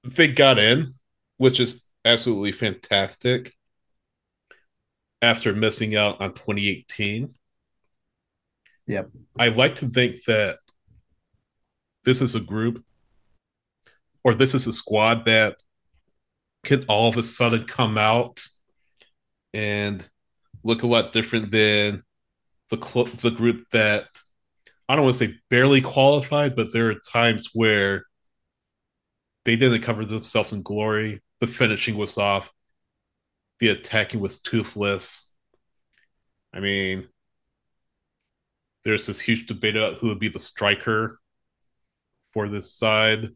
[0.04, 0.94] they got in,
[1.38, 3.52] which is absolutely fantastic.
[5.22, 7.34] After missing out on 2018,
[8.86, 9.10] Yep.
[9.38, 10.58] I like to think that
[12.04, 12.84] this is a group
[14.22, 15.56] or this is a squad that
[16.64, 18.44] can all of a sudden come out
[19.52, 20.06] and
[20.62, 22.02] look a lot different than
[22.70, 24.06] the cl- the group that
[24.88, 28.04] I don't want to say barely qualified, but there are times where
[29.44, 31.22] they didn't cover themselves in glory.
[31.40, 32.50] The finishing was off.
[33.60, 35.32] The attacking was toothless.
[36.52, 37.08] I mean,
[38.84, 41.18] there's this huge debate about who would be the striker
[42.32, 43.30] for this side.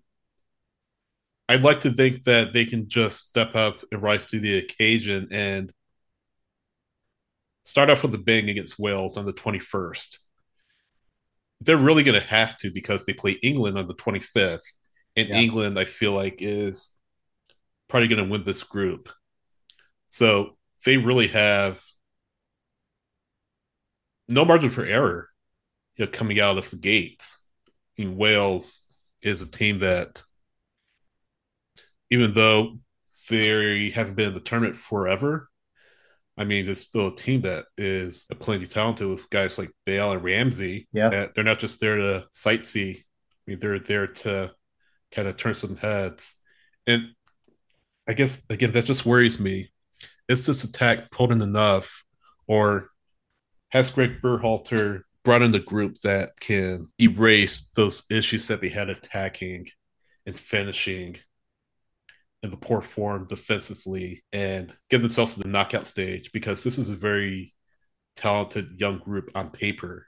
[1.49, 5.29] I'd like to think that they can just step up and rise to the occasion
[5.31, 5.73] and
[7.63, 10.19] start off with a bang against Wales on the 21st.
[11.61, 14.61] They're really going to have to because they play England on the 25th.
[15.19, 15.41] And yeah.
[15.41, 16.93] England, I feel like, is
[17.89, 19.09] probably going to win this group.
[20.09, 21.83] So they really have
[24.29, 25.29] no margin for error
[25.97, 27.45] you know, coming out of the gates.
[27.99, 28.83] I mean, Wales
[29.23, 30.23] is a team that,
[32.11, 32.79] even though
[33.29, 35.49] they haven't been in the tournament forever,
[36.37, 40.23] I mean, it's still a team that is plenty talented with guys like Bale and
[40.23, 40.87] Ramsey.
[40.93, 41.27] Yeah.
[41.35, 42.99] They're not just there to sightsee.
[42.99, 43.03] I
[43.47, 44.53] mean, they're there to
[45.13, 46.35] kind of turn some heads.
[46.87, 47.11] And
[48.09, 49.71] I guess, again, that just worries me.
[50.29, 52.05] Is this attack potent enough?
[52.47, 52.89] Or
[53.71, 58.89] has Greg Berhalter brought in the group that can erase those issues that they had
[58.89, 59.67] attacking
[60.25, 61.19] and finishing
[62.43, 66.89] in the poor form defensively and get themselves to the knockout stage because this is
[66.89, 67.53] a very
[68.17, 70.07] talented young group on paper.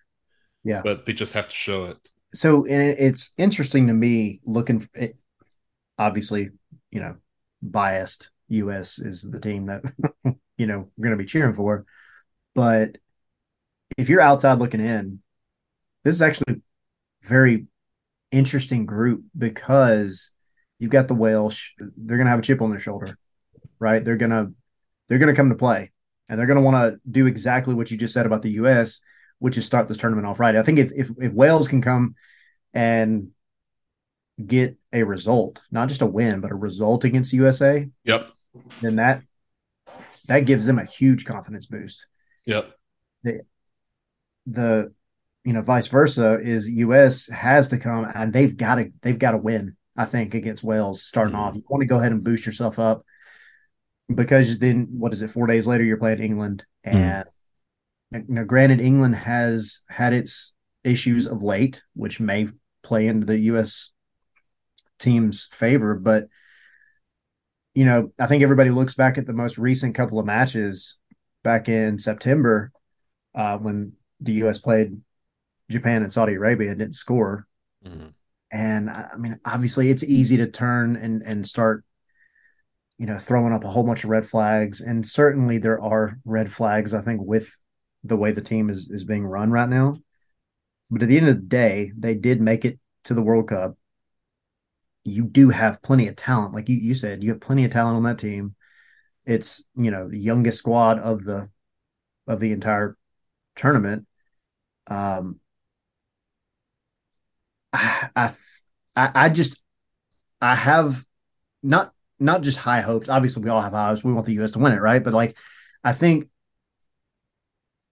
[0.63, 0.81] Yeah.
[0.83, 1.99] But they just have to show it.
[2.33, 5.17] So it's interesting to me looking it,
[5.99, 6.51] obviously,
[6.91, 7.17] you know,
[7.63, 9.83] biased US is the team that
[10.57, 11.85] you know we're going to be cheering for.
[12.55, 12.99] But
[13.97, 15.21] if you're outside looking in,
[16.05, 16.63] this is actually
[17.23, 17.67] very
[18.31, 20.31] interesting group because
[20.79, 21.71] you've got the Welsh.
[21.79, 23.17] They're going to have a chip on their shoulder,
[23.79, 24.05] right?
[24.05, 24.53] They're going to
[25.09, 25.91] they're going to come to play,
[26.29, 29.01] and they're going to want to do exactly what you just said about the U.S.,
[29.41, 30.55] which is start this tournament off right.
[30.55, 32.15] I think if if, if Wales can come
[32.73, 33.31] and
[34.45, 38.29] get a result, not just a win, but a result against USA, yep,
[38.81, 39.23] then that
[40.29, 42.07] that gives them a huge confidence boost.
[42.47, 42.73] Yep.
[43.25, 43.41] The,
[44.47, 44.95] the
[45.45, 49.33] you know vice versa is us has to come and they've got to they've got
[49.33, 51.45] to win i think against wales starting mm-hmm.
[51.45, 53.05] off you want to go ahead and boost yourself up
[54.15, 56.97] because then what is it four days later you're playing england mm-hmm.
[56.97, 57.40] and mm-hmm.
[58.11, 60.53] Now granted england has had its
[60.85, 62.47] issues of late which may
[62.83, 63.91] play into the us
[64.99, 66.25] team's favor but
[67.75, 70.99] you know i think everybody looks back at the most recent couple of matches
[71.43, 72.73] back in september
[73.35, 74.59] uh, when the U.S.
[74.59, 75.01] played
[75.71, 77.47] Japan and Saudi Arabia and didn't score.
[77.85, 78.09] Mm-hmm.
[78.53, 81.85] And I mean, obviously, it's easy to turn and and start,
[82.99, 84.81] you know, throwing up a whole bunch of red flags.
[84.81, 86.93] And certainly, there are red flags.
[86.93, 87.57] I think with
[88.05, 89.97] the way the team is is being run right now.
[90.91, 93.77] But at the end of the day, they did make it to the World Cup.
[95.05, 97.23] You do have plenty of talent, like you you said.
[97.23, 98.55] You have plenty of talent on that team.
[99.25, 101.49] It's you know the youngest squad of the
[102.27, 102.97] of the entire
[103.57, 104.07] tournament
[104.91, 105.41] um,
[107.73, 108.09] I,
[108.97, 109.61] I, I just,
[110.41, 111.05] I have
[111.63, 113.09] not not just high hopes.
[113.09, 114.05] Obviously, we all have high hopes.
[114.05, 114.53] We want the U.S.
[114.53, 115.03] to win it, right?
[115.03, 115.37] But like,
[115.85, 116.29] I think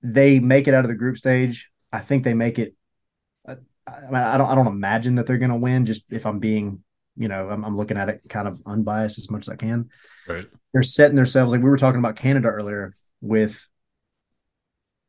[0.02, 1.70] they make it out of the group stage.
[1.92, 2.74] I think they make it.
[3.46, 3.54] I,
[4.10, 4.48] mean, I don't.
[4.48, 5.86] I don't imagine that they're going to win.
[5.86, 6.82] Just if I'm being,
[7.16, 9.88] you know, I'm, I'm, looking at it kind of unbiased as much as I can.
[10.26, 10.46] Right.
[10.72, 13.66] They're setting themselves like we were talking about Canada earlier with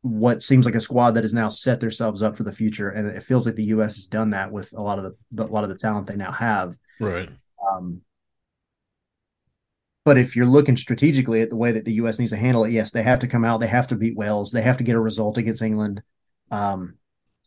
[0.01, 3.07] what seems like a squad that has now set themselves up for the future, and
[3.07, 3.97] it feels like the U.S.
[3.97, 6.15] has done that with a lot of the, the a lot of the talent they
[6.15, 6.77] now have.
[7.01, 7.29] Right.
[7.69, 8.01] Um,
[10.09, 12.17] but if you're looking strategically at the way that the U.S.
[12.17, 13.59] needs to handle it, yes, they have to come out.
[13.59, 14.49] They have to beat Wales.
[14.49, 16.01] They have to get a result against England.
[16.49, 16.95] Um,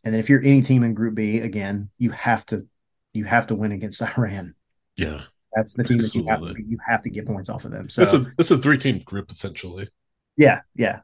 [0.04, 2.68] and then if you're any team in Group B, again, you have to
[3.14, 4.54] you have to win against Iran.
[4.96, 6.22] Yeah, that's the team Absolutely.
[6.22, 7.88] that you have to, you have to get points off of them.
[7.88, 9.88] So is this is a three team group essentially.
[10.36, 11.00] Yeah, yeah.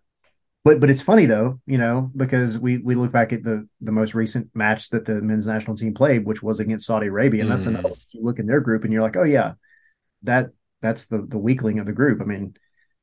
[0.62, 3.90] But but it's funny though, you know, because we we look back at the the
[3.90, 7.50] most recent match that the men's national team played, which was against Saudi Arabia, and
[7.50, 7.70] that's mm.
[7.70, 7.90] another.
[8.14, 9.54] You look in their group, and you're like, oh yeah,
[10.22, 10.50] that
[10.80, 12.20] that's the the weakling of the group.
[12.20, 12.54] I mean,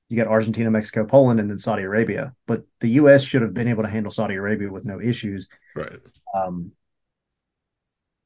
[0.09, 2.33] you got Argentina, Mexico, Poland, and then Saudi Arabia.
[2.47, 3.23] But the U.S.
[3.23, 5.47] should have been able to handle Saudi Arabia with no issues.
[5.75, 5.99] Right.
[6.35, 6.71] Um,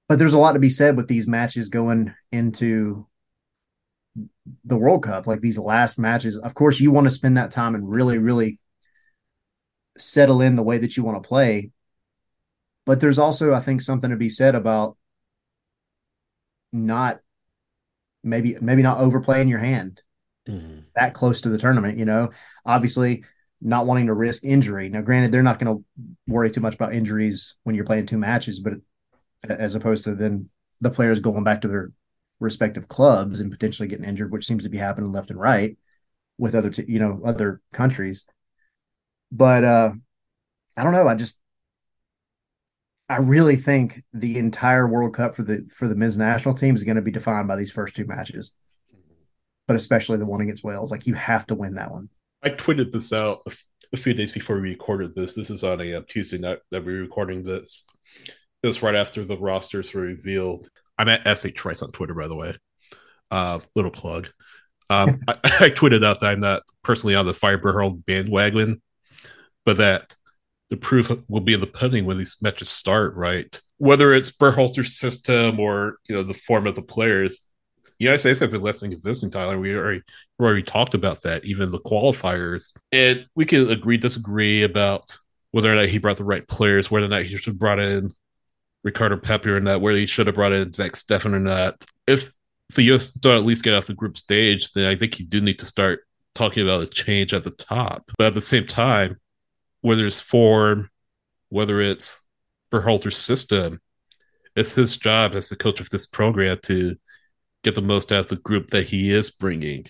[0.08, 3.08] but there's a lot to be said with these matches going into
[4.66, 6.38] the World Cup, like these last matches.
[6.38, 8.60] Of course, you want to spend that time and really, really
[9.98, 11.72] settle in the way that you want to play.
[12.86, 14.98] but there's also, I think, something to be said about
[16.72, 17.20] not
[18.24, 20.02] maybe maybe not overplaying your hand
[20.48, 20.80] mm-hmm.
[20.96, 21.98] that close to the tournament.
[21.98, 22.30] You know,
[22.66, 23.24] obviously
[23.62, 24.90] not wanting to risk injury.
[24.90, 25.84] Now, granted, they're not going to
[26.28, 28.74] worry too much about injuries when you're playing two matches, but
[29.50, 30.50] as opposed to then
[30.82, 31.92] the players going back to their
[32.40, 35.78] respective clubs and potentially getting injured, which seems to be happening left and right
[36.38, 38.26] with other, t- you know, other countries.
[39.30, 39.92] But uh,
[40.78, 41.08] I don't know.
[41.08, 41.38] I just,
[43.10, 46.84] I really think the entire World Cup for the for the men's national team is
[46.84, 48.54] going to be defined by these first two matches,
[49.68, 50.92] but especially the one against Wales.
[50.92, 52.10] Like you have to win that one.
[52.44, 55.36] I tweeted this out a, f- a few days before we recorded this.
[55.36, 57.86] This is on a uh, Tuesday night that we're recording this.
[58.62, 60.70] It was right after the rosters were revealed.
[60.98, 62.56] I'm at SH Trice on Twitter, by the way.
[63.32, 64.30] Uh, little plug.
[64.90, 68.82] Um, I, I, tweeted out that I'm not personally on the Fire Berhalter bandwagon,
[69.66, 70.16] but that
[70.70, 73.60] the proof will be in the pudding when these matches start, right?
[73.78, 77.42] Whether it's Berhalter's system or you know the form of the players,
[78.00, 79.60] the United States have been less than convincing, Tyler.
[79.60, 80.02] We already
[80.38, 82.72] we already talked about that, even the qualifiers.
[82.92, 85.18] And we can agree, disagree about
[85.52, 87.80] whether or not he brought the right players, whether or not he should have brought
[87.80, 88.12] in
[88.84, 91.84] Ricardo Pepi or not, whether he should have brought in Zach Steffen or not.
[92.08, 92.32] If
[92.76, 95.42] the US don't at least get off the group stage, then I think you do
[95.42, 96.02] need to start
[96.36, 98.12] talking about a change at the top.
[98.18, 99.18] But at the same time,
[99.82, 100.90] whether it's form,
[101.50, 102.22] whether it's
[102.72, 103.82] Berhalter's system,
[104.56, 106.96] it's his job as the coach of this program to
[107.64, 109.86] get the most out of the group that he is bringing.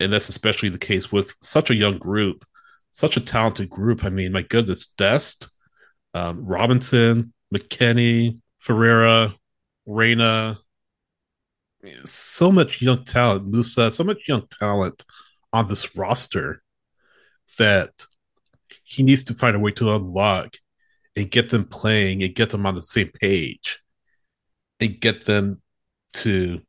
[0.00, 2.44] And that's especially the case with such a young group,
[2.92, 4.04] such a talented group.
[4.04, 5.48] I mean, my goodness, Dest,
[6.14, 9.34] um, Robinson, McKennie, Ferreira,
[9.86, 10.58] Reyna,
[12.04, 15.04] so much young talent, Musah, so much young talent
[15.52, 16.62] on this roster
[17.58, 17.90] that
[18.84, 20.56] he needs to find a way to unlock
[21.16, 23.80] and get them playing and get them on the same page
[24.80, 25.60] and get them
[26.12, 26.60] to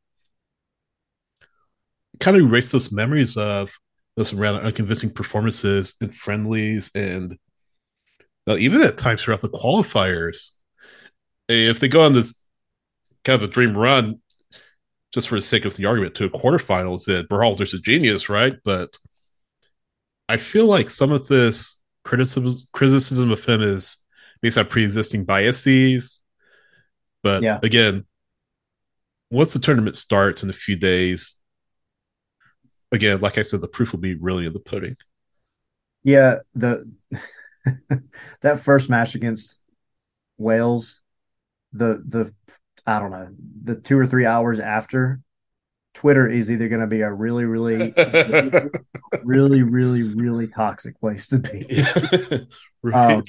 [2.20, 3.74] kind of erase those memories of
[4.16, 7.38] those rather unconvincing performances and friendlies and
[8.48, 10.52] uh, even at times throughout the qualifiers.
[11.50, 12.46] If they go on this
[13.24, 14.22] kind of a dream run,
[15.12, 18.54] just for the sake of the argument, to a quarterfinals, that Berhalter's a genius, right?
[18.64, 18.98] But
[20.28, 23.98] I feel like some of this criticism criticism of him is
[24.42, 26.22] based on pre-existing biases.
[27.24, 27.60] But yeah.
[27.64, 28.06] again,
[29.32, 31.36] once the tournament starts in a few days,
[32.92, 34.96] again, like I said, the proof will be really in the pudding.
[36.04, 36.90] Yeah, the
[38.42, 39.60] that first match against
[40.38, 41.02] Wales,
[41.74, 42.34] the the
[42.86, 43.30] I don't know,
[43.64, 45.20] the two or three hours after,
[45.96, 47.94] Twitter is either going to be a really, really,
[49.24, 51.66] really, really, really toxic place to be.
[52.84, 53.16] right.
[53.16, 53.24] Um,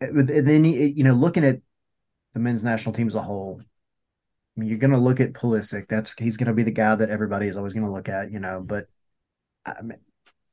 [0.00, 1.60] and then you know, looking at
[2.32, 5.88] the men's national team as a whole, I mean, you're going to look at Pulisic.
[5.88, 8.30] That's he's going to be the guy that everybody is always going to look at,
[8.30, 8.62] you know.
[8.64, 8.86] But
[9.66, 9.98] I, mean,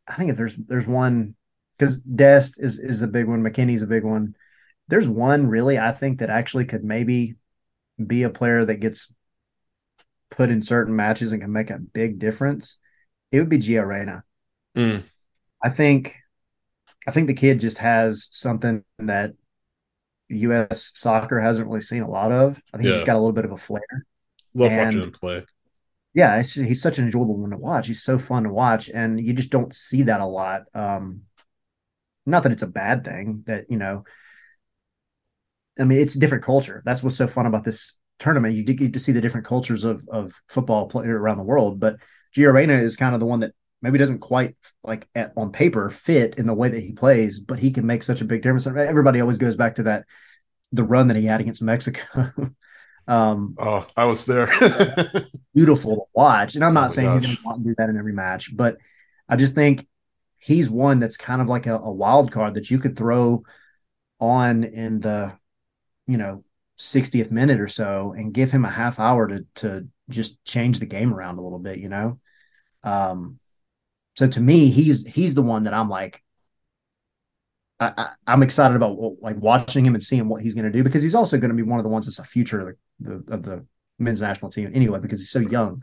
[0.08, 1.36] I think if there's there's one
[1.78, 4.36] because Dest is is a big one, McKennie's a big one.
[4.88, 7.36] There's one really I think that actually could maybe
[8.03, 9.14] be a player that gets
[10.32, 12.78] put in certain matches and can make a big difference.
[13.32, 14.24] It would be Gio Reyna.
[14.78, 15.04] Mm.
[15.64, 16.16] I think
[17.08, 19.34] I think the kid just has something that
[20.30, 20.92] U.S.
[20.96, 22.62] soccer hasn't really seen a lot of.
[22.74, 22.96] I think yeah.
[22.96, 24.06] he's got a little bit of a flair.
[24.54, 25.46] Love and, watching him play.
[26.14, 27.88] Yeah, he's such an enjoyable one to watch.
[27.88, 30.64] He's so fun to watch, and you just don't see that a lot.
[30.74, 31.24] Um,
[32.26, 33.44] not that it's a bad thing.
[33.48, 34.06] That you know,
[35.80, 36.82] I mean, it's a different culture.
[36.86, 38.55] That's what's so fun about this tournament.
[38.55, 41.80] You get to see the different cultures of of football played around the world.
[41.80, 41.97] But
[42.36, 45.89] Gio Reyna is kind of the one that maybe doesn't quite like at, on paper
[45.89, 48.68] fit in the way that he plays, but he can make such a big difference.
[48.68, 50.05] Everybody always goes back to that
[50.72, 52.01] the run that he had against Mexico.
[53.07, 54.47] um, oh, I was there.
[55.53, 57.26] beautiful to watch, and I'm not oh saying gosh.
[57.26, 58.78] he's going to do that in every match, but
[59.28, 59.88] I just think
[60.39, 63.43] he's one that's kind of like a, a wild card that you could throw
[64.20, 65.38] on in the
[66.07, 66.43] you know
[66.78, 70.86] 60th minute or so and give him a half hour to to just change the
[70.86, 72.20] game around a little bit, you know.
[72.84, 73.40] Um,
[74.16, 76.22] so to me, he's he's the one that I'm like,
[77.80, 81.04] I, am excited about like watching him and seeing what he's going to do because
[81.04, 83.44] he's also going to be one of the ones that's a future of the, of
[83.44, 83.66] the
[84.00, 85.82] men's national team anyway because he's so young.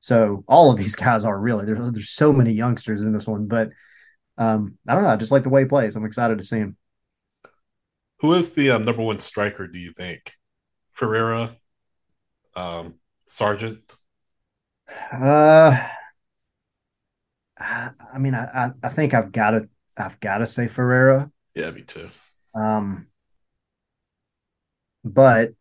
[0.00, 3.46] So all of these guys are really there's there's so many youngsters in this one,
[3.46, 3.70] but
[4.38, 5.10] um, I don't know.
[5.10, 5.94] I just like the way he plays.
[5.94, 6.76] I'm excited to see him.
[8.22, 9.66] Who is the um, number one striker?
[9.66, 10.32] Do you think
[10.92, 11.56] Ferreira,
[12.54, 12.94] um,
[13.26, 13.96] Sargent?
[15.12, 15.76] Uh,
[17.58, 19.68] I mean, I, I think I've got to
[19.98, 21.32] I've got to say Ferreira.
[21.56, 22.10] Yeah, me too.
[22.54, 23.08] Um,
[25.04, 25.52] but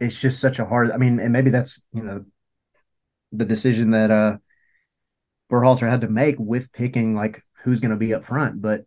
[0.00, 0.90] it's just such a hard.
[0.90, 2.26] I mean, and maybe that's you know
[3.32, 4.36] the decision that uh
[5.50, 8.84] Berhalter had to make with picking like who's going to be up front, but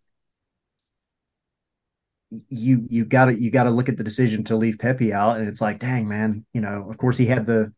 [2.49, 5.37] you you got to you got to look at the decision to leave Pepi out,
[5.37, 6.87] and it's like, dang man, you know.
[6.89, 7.73] Of course, he had the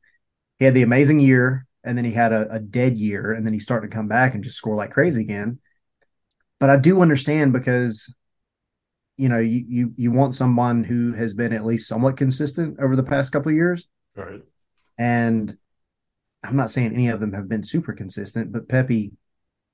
[0.57, 3.53] he had the amazing year, and then he had a, a dead year, and then
[3.53, 5.59] he's starting to come back and just score like crazy again.
[6.59, 8.13] But I do understand because
[9.17, 12.95] you know you you you want someone who has been at least somewhat consistent over
[12.95, 14.41] the past couple of years, right?
[14.97, 15.55] And
[16.43, 19.11] I'm not saying any of them have been super consistent, but Pepi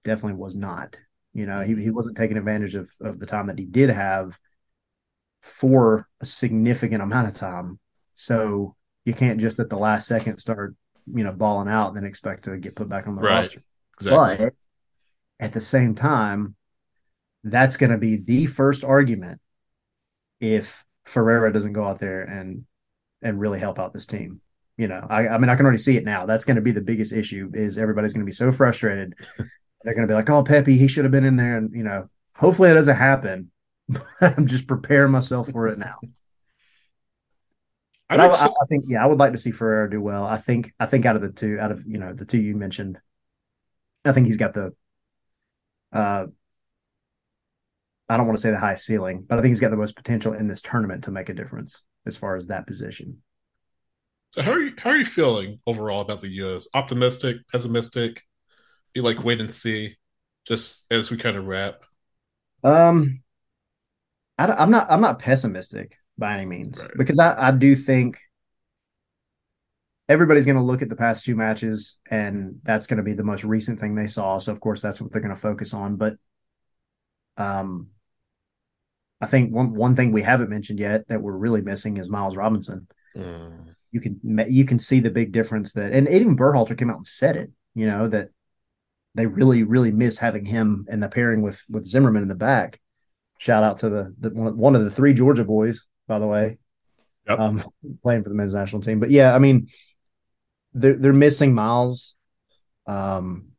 [0.04, 0.98] definitely was not.
[1.34, 4.40] You know, he, he wasn't taking advantage of, of the time that he did have
[5.46, 7.80] for a significant amount of time.
[8.16, 8.76] So
[9.06, 10.76] you can't just at the last second start,
[11.14, 13.38] you know, balling out and then expect to get put back on the right.
[13.38, 13.64] roster.
[14.00, 14.46] Exactly.
[14.46, 14.54] But
[15.40, 16.56] at the same time,
[17.44, 19.40] that's going to be the first argument
[20.42, 22.66] if Ferreira doesn't go out there and
[23.22, 24.42] and really help out this team.
[24.78, 26.26] You know, I, I mean, I can already see it now.
[26.26, 27.52] That's going to be the biggest issue.
[27.54, 29.14] Is everybody's going to be so frustrated?
[29.38, 31.84] They're going to be like, "Oh, Pepi, he should have been in there," and you
[31.84, 33.52] know, hopefully it doesn't happen.
[34.22, 35.98] I'm just preparing myself for it now.
[38.10, 40.26] I, I, I, think, yeah, I would like to see Ferreira do well.
[40.26, 42.56] I think, I think out of the two, out of you know the two you
[42.56, 43.00] mentioned,
[44.06, 44.74] I think he's got the.
[45.92, 46.28] Uh,
[48.08, 49.96] I don't want to say the highest ceiling, but I think he's got the most
[49.96, 53.24] potential in this tournament to make a difference as far as that position.
[54.30, 56.68] So how are you how are you feeling overall about the US?
[56.74, 58.22] Optimistic, pessimistic?
[58.94, 59.96] You like wait and see,
[60.48, 61.82] just as we kind of wrap.
[62.64, 63.24] Um,
[64.38, 66.92] I, am not I'm not pessimistic by any means right.
[66.98, 68.20] because I, I do think
[70.08, 73.24] everybody's going to look at the past two matches and that's going to be the
[73.24, 74.38] most recent thing they saw.
[74.38, 75.96] So of course that's what they're going to focus on.
[75.96, 76.18] But
[77.38, 77.88] um,
[79.22, 82.36] I think one one thing we haven't mentioned yet that we're really missing is Miles
[82.36, 82.88] Robinson.
[83.16, 83.76] Mm.
[83.92, 84.20] You can
[84.50, 87.50] you can see the big difference that, and even Berhalter came out and said it.
[87.74, 88.30] You know that
[89.16, 92.80] they really really miss having him and the pairing with with Zimmerman in the back.
[93.38, 96.58] Shout out to the, the one of the three Georgia boys, by the way,
[97.28, 97.40] yep.
[97.40, 97.64] um,
[98.02, 99.00] playing for the men's national team.
[99.00, 99.68] But yeah, I mean,
[100.74, 102.16] they're they're missing Miles,
[102.88, 103.50] um,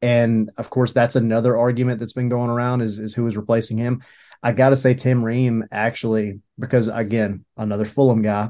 [0.00, 3.78] and of course that's another argument that's been going around is is who is replacing
[3.78, 4.02] him.
[4.42, 8.48] I got to say Tim Ream actually because again another Fulham guy,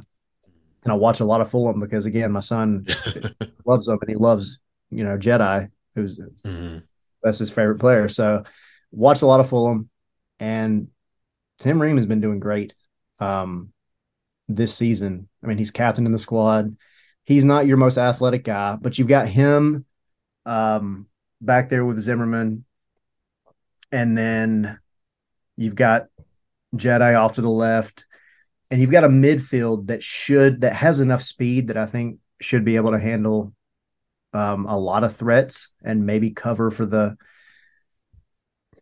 [0.85, 2.87] and I watch a lot of Fulham because again my son
[3.64, 4.59] loves them and he loves
[4.91, 6.79] you know Jedi who's mm-hmm.
[7.23, 8.09] that's his favorite player.
[8.09, 8.45] So
[8.97, 9.88] watched a lot of Fulham,
[10.40, 10.88] and
[11.59, 12.74] Tim Ream has been doing great
[13.20, 13.72] um,
[14.49, 15.28] this season.
[15.44, 16.76] I mean, he's captain in the squad.
[17.24, 19.84] He's not your most athletic guy, but you've got him
[20.44, 21.07] um,
[21.40, 22.64] back there with Zimmerman,
[23.92, 24.78] and then
[25.57, 26.07] you've got
[26.74, 28.07] Jedi off to the left,
[28.70, 32.64] and you've got a midfield that should that has enough speed that I think should
[32.64, 33.53] be able to handle
[34.32, 37.16] um, a lot of threats and maybe cover for the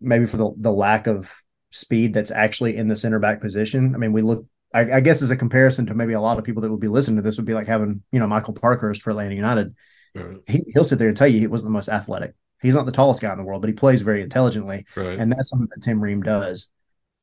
[0.01, 3.95] maybe for the, the lack of speed that's actually in the center back position.
[3.95, 6.45] I mean, we look, I, I, guess, as a comparison to maybe a lot of
[6.45, 9.03] people that would be listening to this would be like having, you know, Michael Parkhurst
[9.03, 9.75] for Atlanta United.
[10.15, 10.37] Right.
[10.47, 12.35] He, will sit there and tell you he wasn't the most athletic.
[12.63, 14.87] He's not the tallest guy in the world, but he plays very intelligently.
[14.97, 15.19] Right.
[15.19, 16.71] And that's something that Tim Ream does.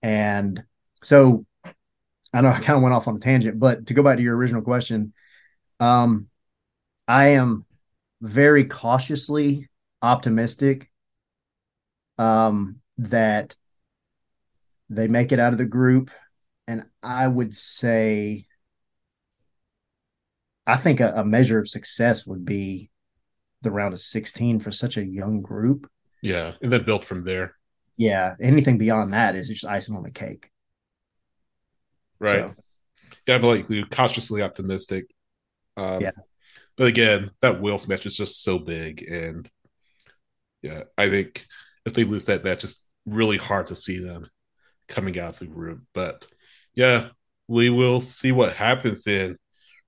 [0.02, 0.64] And
[1.02, 1.46] so
[2.34, 4.24] I know I kind of went off on a tangent, but to go back to
[4.24, 5.14] your original question,
[5.80, 6.28] um,
[7.08, 7.66] I am
[8.22, 9.70] very cautiously
[10.02, 10.91] optimistic
[12.18, 13.56] um, that
[14.90, 16.12] they make it out of the group.
[16.68, 18.46] And I would say,
[20.68, 22.90] I think a, a measure of success would be
[23.62, 25.90] the round of 16 for such a young group.
[26.22, 26.54] Yeah.
[26.62, 27.56] And then built from there.
[27.98, 28.36] Yeah.
[28.40, 30.50] Anything beyond that is just icing on the cake.
[32.20, 32.32] Right.
[32.36, 32.56] So.
[33.28, 35.06] Yeah, but like you cautiously optimistic.
[35.78, 36.12] Um, yeah.
[36.78, 39.04] But again, that Wales match is just so big.
[39.04, 39.50] And
[40.62, 41.46] yeah, I think
[41.86, 44.28] if they lose that match, it's really hard to see them
[44.88, 45.82] coming out of the group.
[45.94, 46.28] But
[46.76, 47.10] yeah,
[47.48, 49.38] we will see what happens in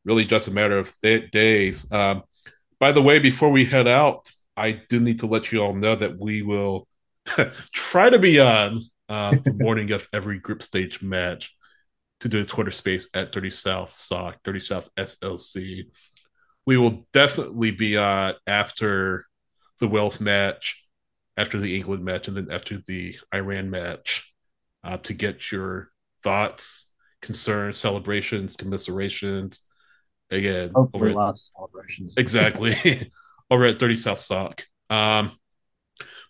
[0.06, 1.90] really just a matter of th- days.
[1.92, 2.24] Um,
[2.80, 5.96] by the way, before we head out, I do need to let you all know
[5.96, 6.88] that we will
[7.74, 11.52] try to be on uh, the morning of every group stage match
[12.20, 15.84] to do a Twitter space at Dirty South SOC, Dirty South SLC.
[16.66, 19.26] We will definitely be on after
[19.80, 20.83] the Wales match
[21.38, 24.34] after the England match and then after the Iran match
[24.84, 25.90] uh, to get your
[26.24, 26.88] thoughts,
[27.22, 29.64] concerns, celebrations, commiserations.
[30.30, 32.16] Again, hopefully at, lots of celebrations.
[32.18, 33.12] Exactly.
[33.54, 34.66] over at Dirty South Soc.
[34.90, 35.32] Um,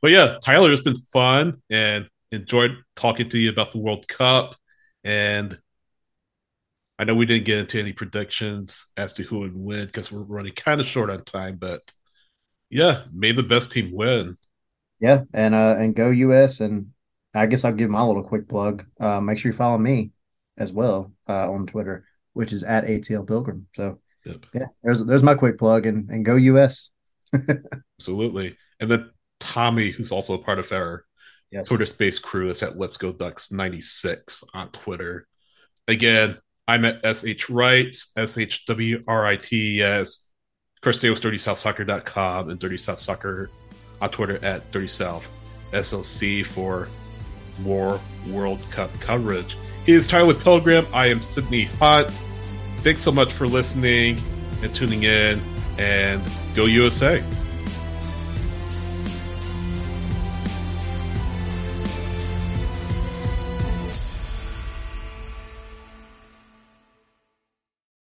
[0.02, 4.56] but yeah, Tyler, it's been fun and enjoyed talking to you about the World Cup
[5.04, 5.58] And
[7.00, 10.22] I know we didn't get into any predictions as to who would win because we're
[10.22, 11.82] running kind of short on time, but
[12.70, 14.38] yeah, may the best team win.
[15.04, 16.92] Yeah, and uh and go US and
[17.36, 18.86] I guess I'll give my little quick plug.
[19.02, 20.12] Uh make sure you follow me
[20.58, 23.68] as well uh on Twitter, which is at ATL Pilgrim.
[23.76, 24.46] So yep.
[24.54, 26.90] yeah, there's there's my quick plug and and go US.
[28.00, 28.56] Absolutely.
[28.80, 31.04] And then Tommy, who's also a part of our
[31.52, 31.68] yes.
[31.68, 35.28] Twitter space crew, that's at Let's Go Ducks 96 on Twitter.
[35.90, 40.30] Again, I'm at SH Wrights, S H W R I T S.
[40.78, 43.50] Of course, stay with DirtySouthSoccer.com and Dirty South Soccer
[44.04, 45.32] on Twitter at Dirty South
[45.72, 46.90] SLC for
[47.60, 49.58] more World Cup coverage.
[49.86, 50.86] He is Tyler Pilgrim.
[50.94, 52.10] I am Sydney Hunt.
[52.80, 54.22] Thanks so much for listening
[54.62, 55.42] and tuning in,
[55.78, 56.22] and
[56.54, 57.24] go USA.